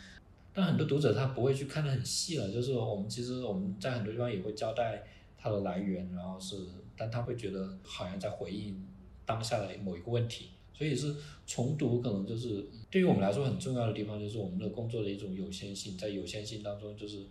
[0.54, 5.04] 但很多读者他不会去看得很细了，就是我们其实我们在很多地方也会交代
[5.38, 6.56] 它的来源，然后是，
[6.98, 8.84] 但他会觉得好像在回应
[9.26, 11.16] 当下的某一个问题，所以是
[11.46, 17.24] 重读可能就是对于我们来说很重要的地方，就是我们的工作的一种有限性，在有限性当中就是。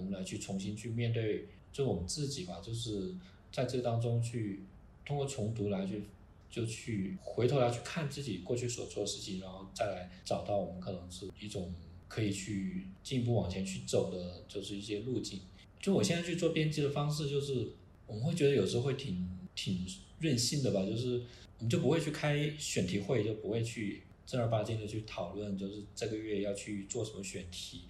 [0.00, 3.14] 我们来去重新去面对，就我们自己吧，就是
[3.52, 4.62] 在这当中去
[5.04, 6.04] 通过重读来去，
[6.50, 11.70] 就去回头来去看自己过去所做的事情，然后再来找到我们可能是一种
[12.08, 15.40] 可以去进一步往前去走的，就是一些路径。
[15.78, 17.72] 就我现在去做编辑的方式，就是
[18.06, 19.86] 我们会觉得有时候会挺挺
[20.18, 21.22] 任性的吧，就是
[21.58, 27.82] 我们就不会去开选题会，就不会去正儿八经的去讨论，就是这个月要去做什么选题。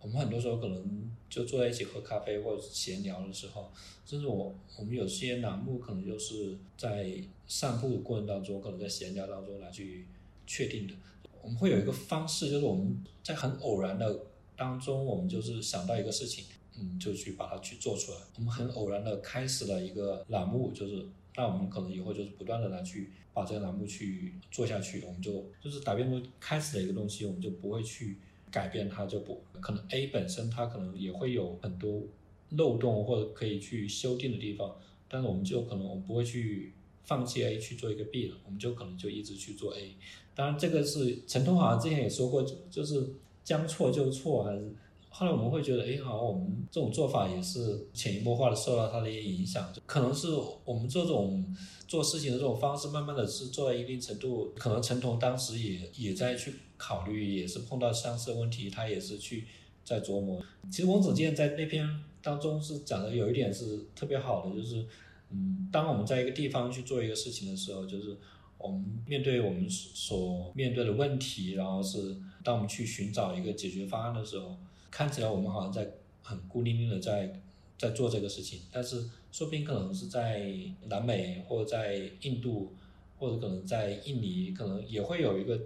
[0.00, 3.70] 我们很多时候可能就坐在一起喝咖啡或者闲聊的时候，
[4.06, 7.12] 甚至我我们有些栏目可能就是在
[7.46, 10.06] 散步的过程当中，可能在闲聊当中来去
[10.46, 10.94] 确定的。
[11.42, 14.20] 我们会有一个方式，就是我们在很偶然的
[14.56, 16.44] 当中，我们就是想到一个事情，
[16.78, 18.18] 嗯，就去把它去做出来。
[18.36, 21.04] 我们很偶然的开始了一个栏目，就是
[21.36, 25.02] 那我们可能以后就是不断的来去把这个栏目去做下去。
[25.06, 28.18] 我们就就是打辩论开始的一个东西，我们就不会去。
[28.50, 32.02] 改变它就不可能，A 本身它可能也会有很多
[32.50, 34.76] 漏洞或者可以去修订的地方，
[35.08, 36.72] 但是我们就可能我们不会去
[37.04, 39.94] 放弃 A 去做一个 B 了，我们就可能就一直去做 A。
[40.34, 43.08] 当然这个是陈通好像之前也说过，就就是
[43.42, 44.72] 将错就错，还是
[45.18, 50.28] 后来我们会觉得，哎，好像我们这种做法也是潜移默化的受到它的一些影响，可能是
[50.64, 51.44] 我们这种
[51.88, 56.54] 做事情的这种方式，慢慢的是做到一定程度，可能陈彤当时也也在去。
[56.80, 59.48] 考虑也是碰到相似的问题，他也是去
[59.84, 60.40] 在琢磨。
[60.70, 61.84] 其实翁子健在那篇
[62.22, 64.86] 当中是讲的有一点是特别好的，就是
[65.30, 68.16] 嗯，当我们在一个地方去做一个事情的时候，就是
[68.58, 74.56] 我们面对我们所面对的问题，然后是当我们去寻找一个解决方案的时候，
[74.90, 75.90] 看起来我们好像在
[76.22, 77.40] 很孤零零的在
[77.76, 80.52] 在做这个事情，但是说不定可能是在
[80.88, 82.72] 南美或者在印度
[83.18, 85.60] 或者可能在印尼，可能也会有一个。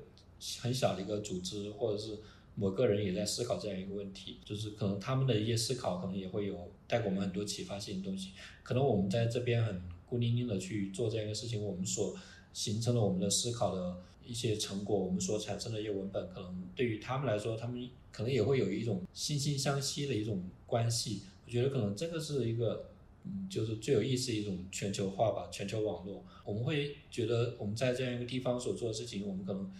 [0.61, 2.19] 很小的一个组织，或者是
[2.57, 8.33] 某个人也在思考这样一个问题，就是可能他们的一些思考，可能也会有带给我们很多启发性的东西。
[8.65, 12.13] 可能我们在这边很孤零零的去做这样一个事情，我们所
[12.53, 13.97] 形成了我们的思考的
[14.27, 21.23] 一些成果，我们所产生的一些文本，可能对于他们来说，他们可能也会有一种惺惺相惜的一种关系。
[21.47, 22.87] 我觉得可能这个是一个
[23.25, 26.25] 嗯，就是最有意思一种全球化吧，全球网络。
[26.45, 29.71] 我们会觉得我们在这样一个地方所做的事情，我们可能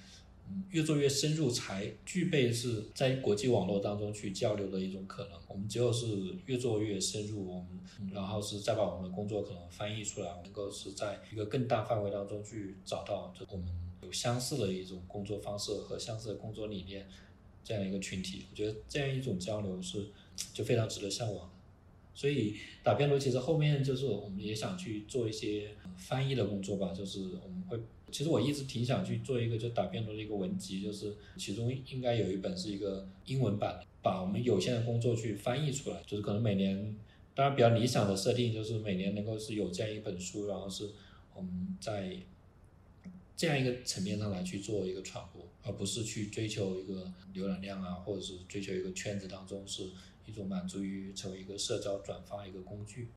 [0.49, 5.33] 嗯越做越深入，才具备是在国际网络当中去交流的一种可能。
[5.49, 6.07] 我们只有是
[6.47, 13.67] 越做越深入，我们然后是再把我们的工作可能翻译出来，能够是在一个更大范围当中去找到这我们
[14.13, 17.09] 相似的一种工作方式和相似的工作理念
[17.65, 18.45] 这样一个群体。
[18.51, 20.07] 我觉得这样一种交流是
[20.53, 21.53] 就非常值得向往的。
[22.15, 36.95] 所以打边炉其实后面就是我们也想去做一些翻译的工作吧，就是我们会，其实我一直挺想去做一个就打边炉的一个文集，就是其中应该有一本是一个英文版，把我们有限的工作去翻译出来，就是可能每年，
[37.35, 40.91] 当然比较理想的设定就是每年能够是有这样一本书，然后是
[41.35, 42.15] 我们在
[43.37, 49.91] 这样一个层面上来去做一个传播，而不是去追求一个浏览量啊，或者是追求一个圈子当中是。
[50.25, 53.11] 一种满足于成为一个社交转发一个工具。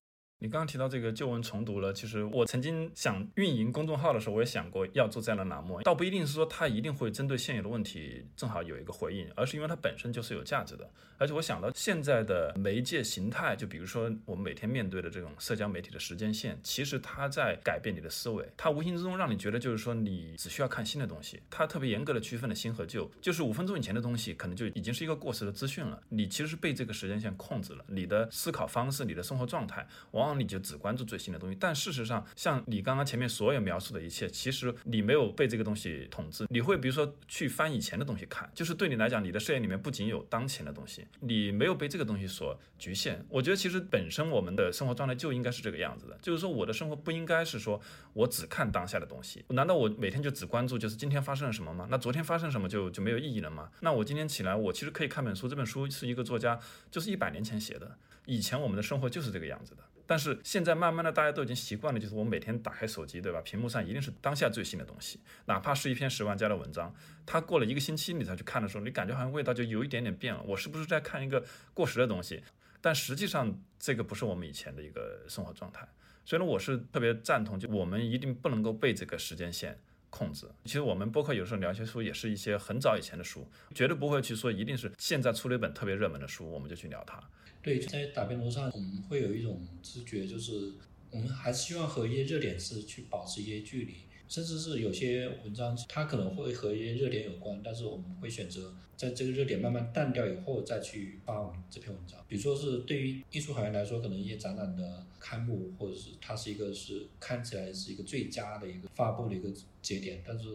[0.45, 10.87] 你刚刚提到这个旧文重读了，其实我曾经想运营公众号的时候，我也想过要做这样的栏目，倒不一定是说它一定会针对现有的问题正好有一个回应，而是因为它本身就是有价值的。
[11.17, 31.57] 而且我想到现在的媒介形态，就比如说我们每天面对的这种社交媒体的时间线，其实它在改变你的思维，它无形之中让你觉得就是说你只需要看新的东西，它特别严格的区分了新和旧，就是五分钟以前的东西可能就已经是一个过时的资讯了，你其实是被这个时间线控制了，你的思考方式、你的生活状态，往往你就只关注最新的东西。
[31.59, 41.05] 但事实上，像你刚刚前面所有描述的一切，其实你没有被这个东西统治，你会比如说去翻以前的东西看，就是对你来讲，你的视野里面不仅有当前的东西。
[41.19, 47.79] 你没有被这个东西所局限，我觉得其实本身我们的生活状态就应该是这个样子的，就是说我的生活不应该是说
[48.13, 51.87] 我只看当下的东西，难道我每天就只关注就是今天发生了什么吗？
[51.89, 53.69] 那昨天发生什么就就没有意义了吗？
[53.81, 56.59] 那我今天起来，我其实可以看本书，这本书是一个作家
[56.91, 59.83] 就是一百年前写的，以前我们的生活就是这个样子的。
[60.07, 63.41] 但是现在慢慢的，大家都已经习惯了，就是我每天打开手机，对吧？
[63.41, 66.93] 屏幕上一定是当下最新的东西，哪怕是一篇十万加的文章，
[67.25, 70.41] 它过了一个星期你才去看的时候，你感觉好像味道就有一点点变了。
[70.43, 71.43] 我是不是在看一个
[71.73, 72.43] 过时的东西？
[72.81, 75.87] 但实际上这个不是我们以前的一个生活状态。
[76.23, 79.79] 所以呢，我是特别赞同，就我们一定不能够被这个时间线
[80.15, 80.47] 控制。
[80.63, 87.21] 其实我们播客有时候聊一些书，也是一些很早以前的书，绝对不会去说一定是现在出了一本特别热门的书，我们就去聊它。
[87.61, 90.73] 对，在打边炉上，我们会有一种直觉，就是
[91.11, 93.95] 我们还是希望和一些热点是去保持一些距离，
[94.27, 102.19] 甚至是有些文章它可能会和一些热点有关，但是我们会选择在这个热点慢慢淡掉以后再去发我们这篇文章。
[102.27, 109.49] 比如说是对于艺术行业来说，可能一些展览的开幕，或者是它是一个是看起来是一个最佳的一个发布的一个
[109.81, 110.47] 节点，但是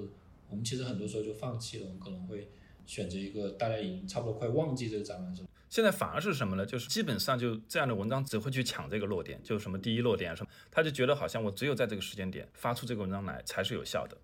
[0.48, 2.48] 我们其实很多时候就放弃了，我们可能会
[2.86, 5.48] 选择一个大家已经差不多快忘记这个展览时候。
[5.70, 6.66] 现在反而是什么呢？
[6.66, 14.18] 就是基本上就这样的文章只会去抢这个落点，就什么第一落点什么，他就觉得好像我只有在这个时间点发出这个文章来才是有效的。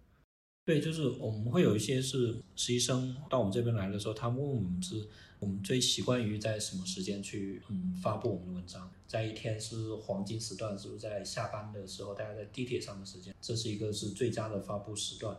[0.64, 5.06] 对，就是我们会有一些是实习生到我们这边来的时候，他问我们是
[5.38, 15.36] 我们最习惯于在什么时间去嗯发布我们的文章，在一天是黄金时段，是不是在下班的时候，大家在地铁上的时间，这是一个是最佳的发布时段。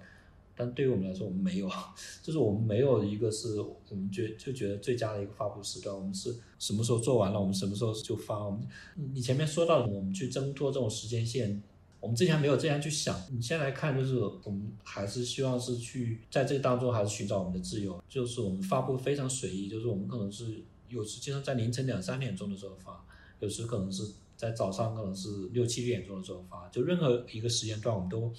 [0.60, 1.70] 但对于我们来说，我们没有，
[2.24, 5.96] 就是我们没有一个是我们觉就觉得最佳的一个发布时段。
[5.96, 8.44] 我们是什么时候做完了，我们什么时候就发。
[8.44, 8.68] 我们
[9.14, 11.62] 你前面说到的，我们去挣脱这种时间线，
[12.00, 13.16] 我们之前没有这样去想。
[13.32, 18.04] 你现在来看，就是我们还是希望是去在这当中还是寻找我们的自由。
[18.10, 23.06] 就是我们发布非常随意，就是我们可能是有时经常在凌晨两三点钟的时候发，
[23.40, 24.04] 有时可能是
[24.36, 28.34] 在早上可能是六七点钟的时候发，就任何一个时间段我们都。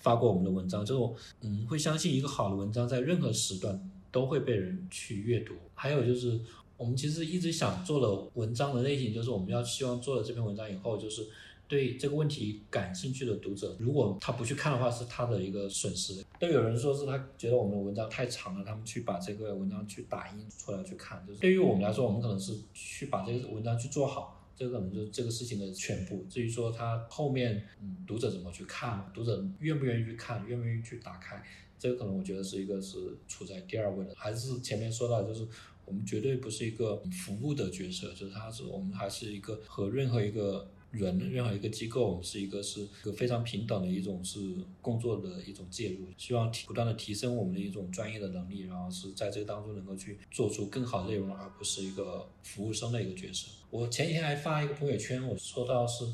[0.00, 5.54] 发过我们的文章，就是嗯，会相信一个好的文章在任何时段都会被人去阅读。
[5.74, 6.40] 还有就是，
[6.76, 11.28] 我们其实一直想做的文章的类型，就是我们要希望做了这篇文章以后，就是
[11.68, 16.24] 对这个问题感兴趣的读者，如果他不去看的话，是他的一个损失。
[16.38, 21.22] 都有人说是他觉得我们的文章太长了，他们去把这个文章去打印出来去看。
[21.26, 24.39] 就是对于我们来说，我们可能是去把这个文章去做好。
[24.60, 26.22] 这可能就是这个事情的全部。
[26.28, 31.42] 至于说他后面，嗯，读者怎么去看，读者愿不愿意去看，愿不愿意去打开，
[31.78, 34.12] 这个可能我觉得是一个是处在第二位的。
[34.14, 35.48] 还是前面说到，就是
[35.86, 44.38] 我们绝对不是一个服务的角色，就是他是我们还是一个和任何一个人、任何一个机构，是一个是一个非常平等的一种是
[44.80, 53.48] 工作的一种介入，希望不断的提升我们的一种专业的能力，然后是在这当中能够去做出更好内容，而不是一个服务生的一个角色。
[53.70, 56.04] 我前几天还发一个朋友圈，我说到是，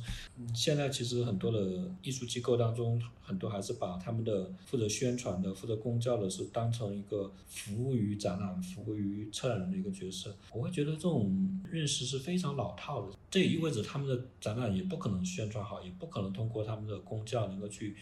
[0.54, 10.36] 现在其实很多的艺术机构当中，很多还是把他们的负责宣传的、负责公教的，是当成一个服务于展览、服务于策展人的一个角色。
[10.52, 13.16] 我会觉得这种认识是非常老套的。
[13.30, 17.96] 这也意味着他们的展览也不可能宣传好，也不可能通过他们的公教能够去，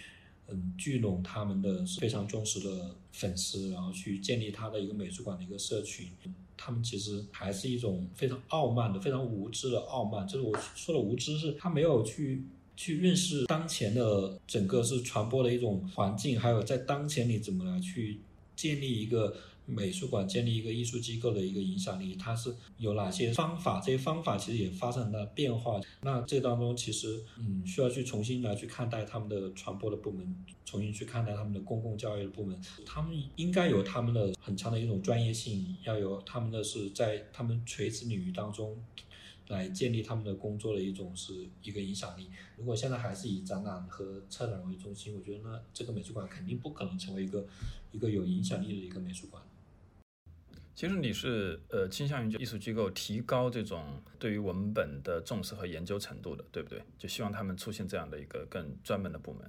[0.47, 6.09] 嗯，聚拢他们的非常忠实的粉丝，然后去建立他的一个美术馆的一个社群。
[6.57, 10.27] 他们其实还是一种非常傲慢的、非常无知的傲慢。
[10.27, 12.45] 就是我说的无知，是他没有去
[12.77, 18.21] 去认识当前的整个是传播的一种环境，还有在当前你怎么来去
[18.55, 19.37] 建立一个。
[19.67, 23.81] 美术馆建立一个艺术机构的一个影响力，它是有哪些方法？
[23.81, 25.81] 这些方法其实也发生了变化。
[26.03, 32.61] 那这当中其实，嗯，需要去重新来去看待他们的传播的部门，重新去看待他们的公共教育的部门。
[32.85, 38.77] 他们应该有他们的很强的一种专业性，要有他们的是在他们垂直领域当中。
[39.49, 42.31] 来建立他们的工作的一种是一个影响力。
[42.57, 47.47] 如果现在还是以展览和策展为中心，我觉得那这个美术馆肯定不可能成为一个
[47.93, 49.43] 一个有影响力的一个美术馆。
[50.75, 56.83] 其实你是呃倾向于就艺术机构提高这种对于文本的重视和研究程度的，对不对？
[56.99, 59.49] 就希望他们出现这样的一个更专门的部门。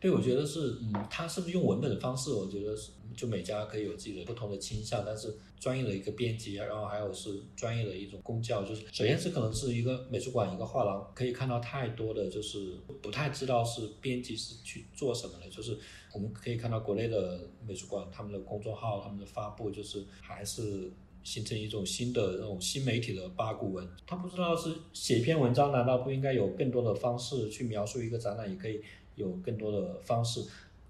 [0.00, 2.30] 对，我觉得是，嗯，他是不是用文本的方式？
[2.30, 15.76] 我觉得是，就每家可以有自己的不同的倾向，但是专业的一个编辑，然后还有是专业的一种工教，就是首先是可能是一个美术馆一个画廊，可以看到太多的就是不太知道是编辑是去做什么的，就是
[16.18, 20.90] 我们可以看到国内的美术馆他们的公众号他们的发布，就是还是
[21.22, 28.82] 形成一种新的那种新媒体的八股文，他不知道是写一篇文章，难道不应该有更多的方式去描述一个展览，也可以。
[29.18, 30.40] 有更多的方式，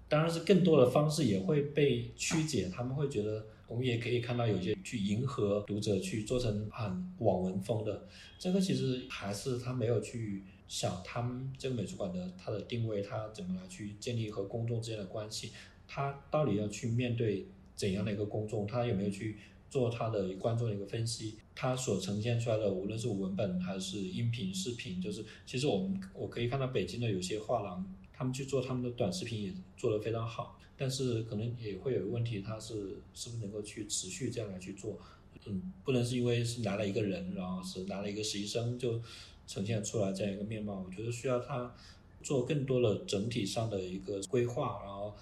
[0.07, 2.69] 当然是更多的方式也会被曲解。
[2.69, 8.07] 他们会觉得，我们也可以看到有些去迎合读者，去做成很网文风的。
[8.37, 15.51] 这个其实还是他没有去想他们这个美术馆的它的定位，它怎么来去建立和公众之间的关系，
[15.85, 19.37] 它到底要去面对怎样的一个公众，他有没有去
[19.69, 27.85] 做他的观众的一个分析，他所呈现出来的无论是文本还是音频、视频，就是其实我们我可以看到北京的有些画廊。
[28.11, 34.99] 他们去做他们的短视频也做得非常好，但是可能也会有个问题，他是是不是能够去持续这样来去做？
[35.45, 39.01] 嗯，不能是因为是来了一个人，然后是来了一个实习生就
[39.49, 40.85] 呈现出来这样一个面貌。
[40.85, 41.75] 我觉得需要他
[42.21, 44.81] 做更多的整体上的一个规划。
[44.85, 45.15] 然后，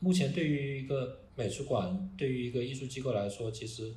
[0.00, 3.92] 目前对于一个美术馆，对于一个艺术机构来说，其实，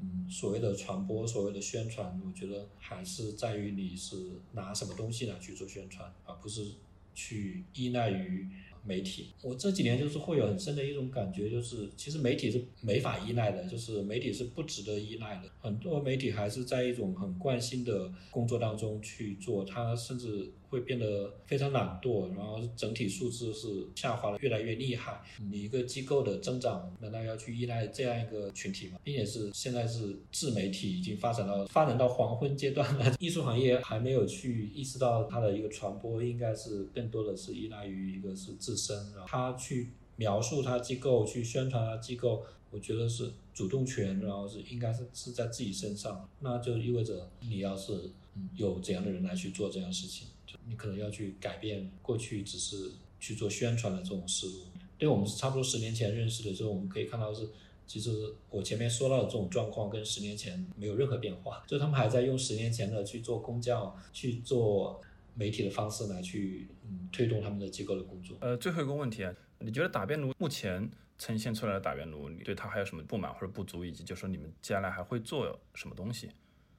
[0.00, 4.16] 嗯，所谓的传播，所谓的宣传，我觉得还是在于你是
[4.52, 6.72] 拿什么东西来去做宣传，而不是。
[7.14, 8.48] 去依赖于
[8.84, 15.50] 媒体，我这几年就是会有很深的一种感觉，就是其实媒体是没法依赖的，就是媒体是不值得依赖的。
[15.60, 20.52] 很多媒体还是在一种很惯性的工作当中去做，它甚至。
[20.72, 25.20] 会变得非常懒惰，然后整体素质是下滑的越来越厉害。
[25.50, 28.98] 你一个机构的增长，难道要去依赖这样一个群体吗？
[29.04, 48.10] 并且是现在是自媒体已经发展到发展到黄昏阶段了， 艺术行业还没有去意识到它的一个传播，应该是更多的是依赖于一个是自身，然后他去描述他机构，去宣传他机构，我觉得是主动权，然后是应该是是在自己身上，那就意味着你要是
[48.56, 50.28] 有怎样的人来去做这样事情。
[50.66, 54.64] 你可能要去改变过去只是去做宣传的这种思路。
[54.98, 57.48] 对我们是差不多十年前认识的时候，我们可以看到是，
[57.88, 58.10] 其实
[58.50, 65.00] 我前面说到的这种状况跟十年前没有任何变化， 就他们还在用十年前的去做公教、去做
[65.34, 68.36] 媒体的方式来去嗯推动他们的机构的工作。
[68.40, 70.88] 呃，最后一个问题啊，你觉得打边炉目前
[71.18, 76.28] 呈现出来的打边炉，你对它还有什么不满或者不足，以及就说你们接下来还会做什么东西？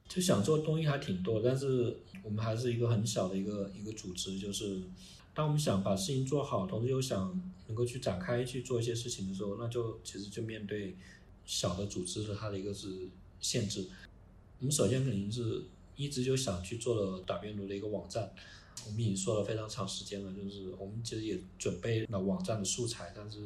[0.08, 4.38] 就想做东西还挺多，但是我们还是一个很小的一个一个组织。
[4.38, 4.82] 就是
[5.34, 10.94] 当我们想把事情做好，同时又想能够去展开去做一些事情的时候，那就其实就面对
[11.44, 13.08] 小的组织的它的一个是
[13.40, 13.88] 限制。
[14.60, 15.64] 我们首先肯定是
[15.96, 18.30] 一直就想去做了打边炉的一个网站，
[18.86, 23.38] 我们已经说了非常长时间了，就是我们其实也准备了网站的素材，但是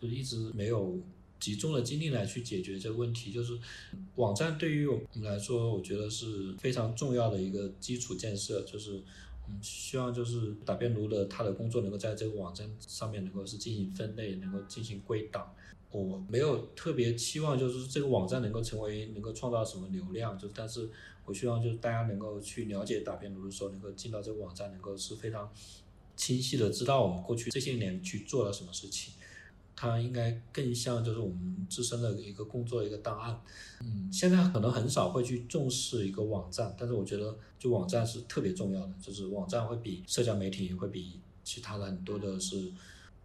[0.00, 0.98] 就是一直没有。
[1.42, 3.58] 集中的精力来去解决这个问题，就是
[4.14, 8.62] 网站对于我们来说，我觉得是非常重要的一个基础建设。
[8.62, 15.52] 就是我们希望就是打边炉的他的工作能够在这个网站上面能够是进行分类，能够进行归档。
[15.90, 20.88] 我没有特别期望就是这个网站能够成为能够创造什么流量，就但是
[21.24, 25.52] 我希望就是大家能够去了解打边炉的时候，能够进到这个网站，能够是非常
[26.14, 29.12] 清晰的知道我们过去这些年去做了什么事情。
[29.74, 33.40] 它应该更像就是我们自身的一个工作一个档案。
[33.80, 42.72] 嗯，现在可能很少会去重视一个网站，但是我觉得就网站是特别重要的，就是网站会比社交媒体会比其他的很多的是，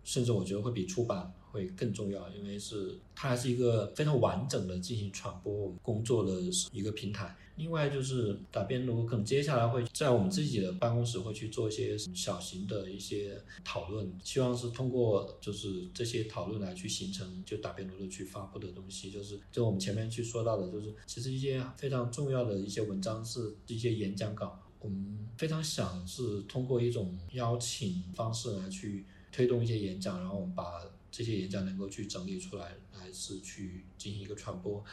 [0.07, 1.31] 甚至我觉得会比出版。
[1.49, 7.35] 会更重要，因为是它还是一个非常完整的进行传播我们工作的一个平台。
[7.55, 19.09] 另外就是打边炉，可能接下来会在我们自己的办公室会去做一些小型的一些讨论，希望是通过就是这些讨论来去形成就打边炉的去发布的东西。
[19.09, 29.05] 就是就我们前面去说到的，就是其实一些非常重要的一些文章是一些演讲稿，我们非常想是通过一种邀请方式来去
[29.37, 30.63] 推动一些演讲，然后我们把。
[31.09, 34.83] 这些演讲能够去整理出来，还是去进行一个传播，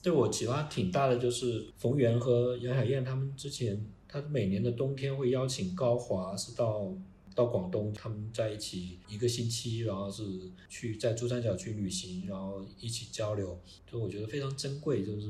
[0.00, 1.18] 对我启发挺大的。
[1.18, 6.96] 就是冯源和杨海燕他们之前，他每年的冬天会邀请高华是到
[7.34, 10.22] 到广东，他们在一起一个星期，然后是
[10.68, 13.60] 去在珠三角去旅行，然后一起交流，
[13.90, 15.04] 就我觉得非常珍贵。
[15.04, 15.26] 就是，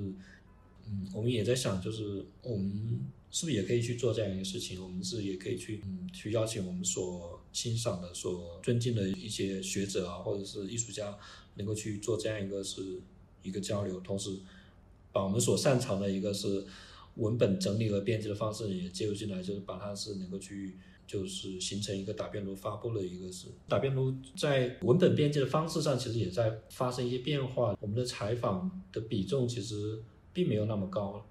[0.86, 3.00] 嗯，我们也在想，就是我们。
[3.28, 4.82] 是不是也可以去做这样一个事情？
[4.82, 11.16] 我们是也可以去，嗯，去邀请我们所欣赏的、所尊敬的一些学者啊，或者是艺术家，
[11.54, 13.00] 能够去做这样一个是
[13.42, 14.38] 一个交流，同时
[15.10, 16.66] 把我们所擅长的一个是
[17.14, 20.76] 文本整理和编辑的方式也介入进来，就是把它是能够去
[21.06, 27.74] 就是形成一个打边炉发布的一个是打边炉在文本编辑的方式上，其实也在发生一些变化。
[27.80, 30.02] 我们的采访的比重其实
[30.34, 31.26] 并没有那么高。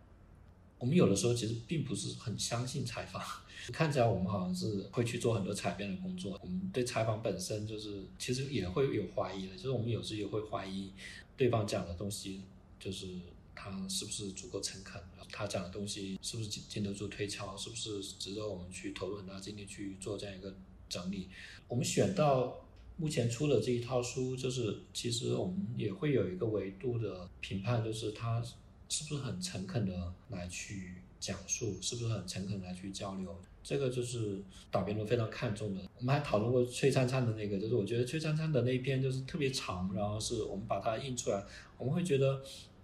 [0.79, 3.21] 我们有的时候其实并不是很相信采访，
[3.71, 6.39] 看起来我们好像是会去做很多采编的工作。
[6.41, 10.91] 我们对采访本身就是其实也会有怀疑的，就是我们有时也会怀疑
[11.37, 12.41] 对方讲的东西，
[12.79, 13.07] 就是
[13.55, 15.01] 他是不是足够诚恳，
[15.31, 20.55] 他讲的东西是不是经经得住推敲，是不是值得我们去投入很大精力去做这样一个
[20.89, 21.29] 整理。
[21.67, 22.65] 我们选到
[22.97, 28.43] 目前出的这一套书，就是其实我们也会有一个维度的评判，就是他。
[28.87, 31.75] 是不是很诚恳的来去讲述？
[31.81, 33.35] 是不是很诚恳来去交流？
[33.67, 34.39] 这个就是
[34.69, 35.81] 打边炉非常看重的。
[35.97, 41.43] 我们还讨论过崔灿灿的那个，就是我觉得崔灿灿的那一篇就是特别长，然后是我们把它印出来，
[41.79, 42.43] 我们会觉得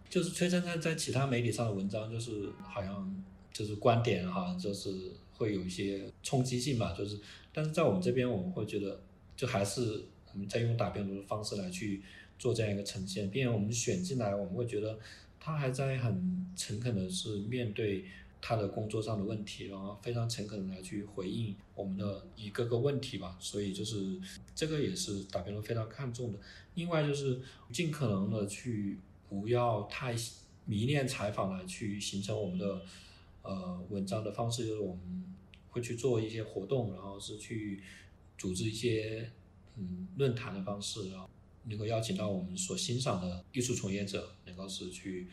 [0.09, 7.19] 就是崔灿灿在其他媒体上的文章就是好像就是观点好像就是会有一些冲击性吧，就是
[7.53, 8.99] 但是在我们这边我们会觉得
[9.35, 10.03] 就还是
[10.33, 12.01] 我们在用打边炉的方式来去
[12.39, 14.97] 做这样一个呈现，并且我们选进来我们会觉得。
[15.43, 18.05] 他还在很诚恳的是面对
[18.41, 23.37] 他的工作上的问题，然后非常诚恳的来去回应我们的一个个问题吧。
[23.39, 24.19] 所以就是
[24.55, 26.39] 这个也是打辩论非常看重的。
[26.73, 27.39] 另外就是
[27.71, 28.97] 尽可能的去
[29.29, 30.15] 不要太
[30.65, 32.81] 迷恋采访来去形成我们的
[33.43, 35.25] 呃文章的方式，就是我们
[35.69, 37.81] 会去做一些活动，然后是去
[38.37, 39.31] 组织一些
[39.77, 41.29] 嗯论坛的方式，然后。
[41.65, 45.27] 能够邀请到我们所欣赏的艺术从业者，能够是去，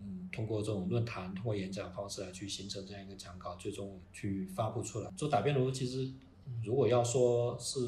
[0.00, 5.10] 嗯，通过这种论坛、通过演讲方式来去形成这样一个讲稿，最终去发布出来。
[5.16, 6.10] 做打边炉，其实
[6.64, 7.78] 如果要说是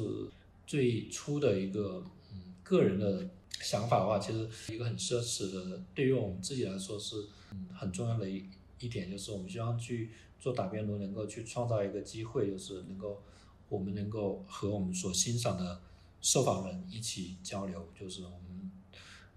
[0.65, 3.29] 最初的一个，嗯，个人的
[3.61, 8.45] 想法的话，其实一个很奢侈的，对于我们自己来说是，嗯，很重要的一
[8.79, 13.21] 一点，就是我们希望去做打边炉，能够去创造一个机会，就是能够
[13.69, 15.81] 我们能够和我们所欣赏的。
[16.25, 18.52] 受访人一起交流，就是我们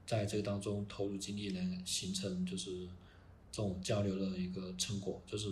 [0.07, 2.71] 在这个当中投入精力，能形成就是
[3.51, 5.49] 这种交流的一个成果，就是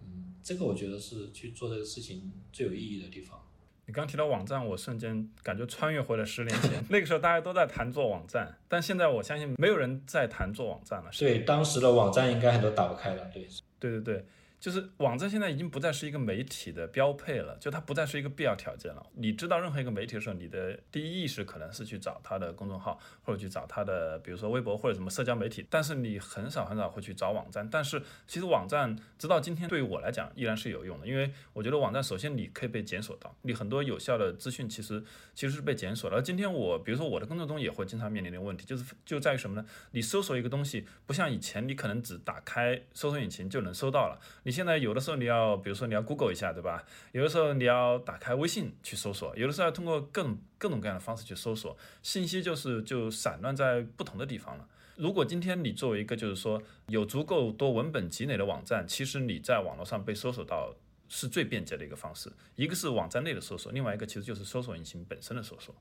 [0.00, 3.40] 嗯，这个我觉得是去做这个事情最有意义的地方。
[3.86, 11.10] 你刚提到网站，我瞬间感觉穿越回了十年前， 那个时候大家都在谈做网站，但现在我相信没有人在谈做网站了。
[11.18, 13.24] 对，当时的网站应该很多打不开了。
[13.32, 13.48] 对，
[13.80, 14.24] 对对对。
[14.60, 19.06] 就是网站现在已经不再是一个媒体的标配了，就它不再是一个必要条件了。
[19.14, 27.68] 你知道任何一个媒体的时候，你的第一意识可能是去找它的公众号，或者去找它的，比如说微博或者什么社交媒体，但是你很少很少会去找网站。
[27.70, 35.02] 但是其实网站直到今天对于我来讲依然是有用的，因为我觉得网站首先你可以被检索到，你很多有效的资讯其实
[35.34, 36.20] 其实是被检索了。
[36.20, 39.64] 今天我比如说我的工作中也会经常面临的问题，就是就在于什么呢？
[39.92, 44.18] 你搜索一个东西，不像以前你可能只打开搜索引擎就能搜到了，
[44.48, 45.28] 你现在有的时候你。
[45.28, 46.82] 要比如说你要 Google 一下，对吧？
[47.12, 54.66] 有的时候你要打开微信去搜索，有的时候要通过各种各种各样的方式去搜索信息，就是就散乱在不同的地方了。
[54.96, 60.74] 如果今天你作为一个就是说有足够多文本积累的网站，其实你在网络上被搜索到
[61.10, 62.32] 是最便捷的一个方式。
[62.56, 65.74] 一个是网站内的搜索，另外一个其实就是搜索引擎本身的搜索。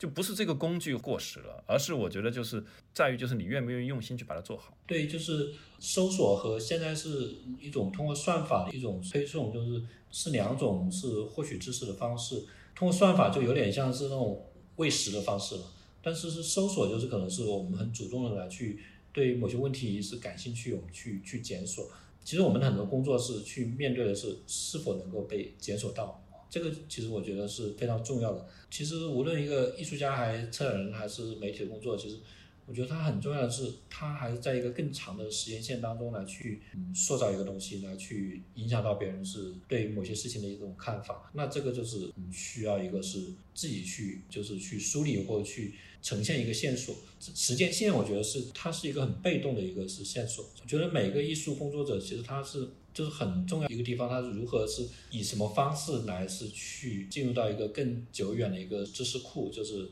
[0.00, 2.64] 就不是这个工具过时了，而是我觉得就是
[2.94, 4.74] 在于就是你愿不愿意用心去把它做好。
[4.86, 12.46] 对，就是搜索和现在是一种通过算法的一种推送，就是是两种是获取知识的方式。
[12.74, 15.64] 通过算法就有点像是那种喂食的方式了，
[16.02, 18.80] 但是是搜索就是可能是我们很主动的来去
[19.12, 21.90] 对某些问题是感兴趣，我们去去检索。
[22.24, 26.24] 其实我们很多工作是去面对的是是否能够被检索到。
[26.50, 28.46] 这个其实我觉得是非常重要的。
[28.70, 32.18] 其实无论一个艺术家、还是策展人，还是媒体的工作，其实
[32.66, 36.60] 我觉得它很重要的是，它还是在一个更长的时间线当中来去
[36.94, 41.30] 塑造一个东西，来去影响到别人是对于某些事情的一种看法。
[41.34, 46.94] 那这个就是需要一个是自己去，就是去梳理或者去呈现一个线索。
[47.20, 50.44] 时间线我觉得是它是一个很被动的一个是线索。
[50.62, 52.68] 我觉得每个艺术工作者其实他是。
[52.92, 59.88] 就是很重要一个地方，它是如何是以什么方式来是去进入到一个更久远的一个知识库，就是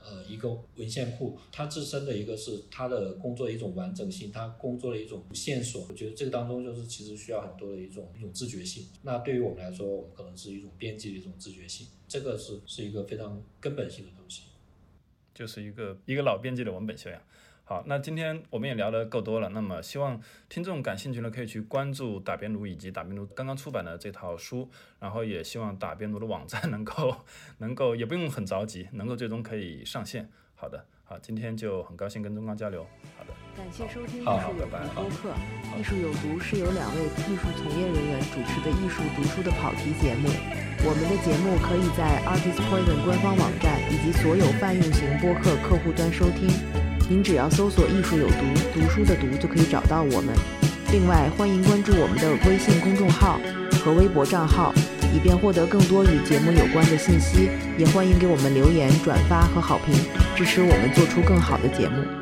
[0.00, 5.86] 呃一个文献库，它自身的一个是它的工作的一种完整性，它工作的一种线索。
[5.88, 8.86] 我觉得这个当中就是其实需要很多的一种一种自觉性。
[9.02, 14.42] 那对于我们来说，我们可能是一种编辑的一种自觉性，这个是是一个非常根本性的东西，
[15.34, 17.22] 就是一个一个老编辑的文本修养。
[17.64, 19.48] 好，那今天我们也聊得够多了。
[19.50, 24.68] 那么，希望听众感兴趣呢，可以去关注打边炉以及打边炉刚刚出版的这套书。
[24.98, 27.16] 然后，也希望打边炉的网站 能够
[27.58, 30.28] 能够，也不用很着急，能够最终可以上线。
[30.54, 32.84] 好的，好，今天就很高兴跟钟刚交流。
[33.16, 35.32] 好的，感谢收听艺术有毒播客。
[35.78, 40.28] 艺术有毒是由两位艺术从业人员主持的艺术读书的跑题节目。
[40.84, 46.71] 我们的节目可以在 Artist Poison 官方网站以及所有泛用型播客客户端收听。
[47.12, 48.36] 您只要搜索“艺术有毒”，
[48.72, 50.34] 读书的“读”就可以找到我们。
[50.90, 53.38] 另外，欢迎关注我们的微信公众号
[53.84, 54.72] 和微博账号，
[55.14, 57.50] 以便获得更多与节目有关的信息。
[57.76, 59.94] 也欢迎给我们留言、转发和好评，
[60.34, 62.21] 支持我们做出更好的节目。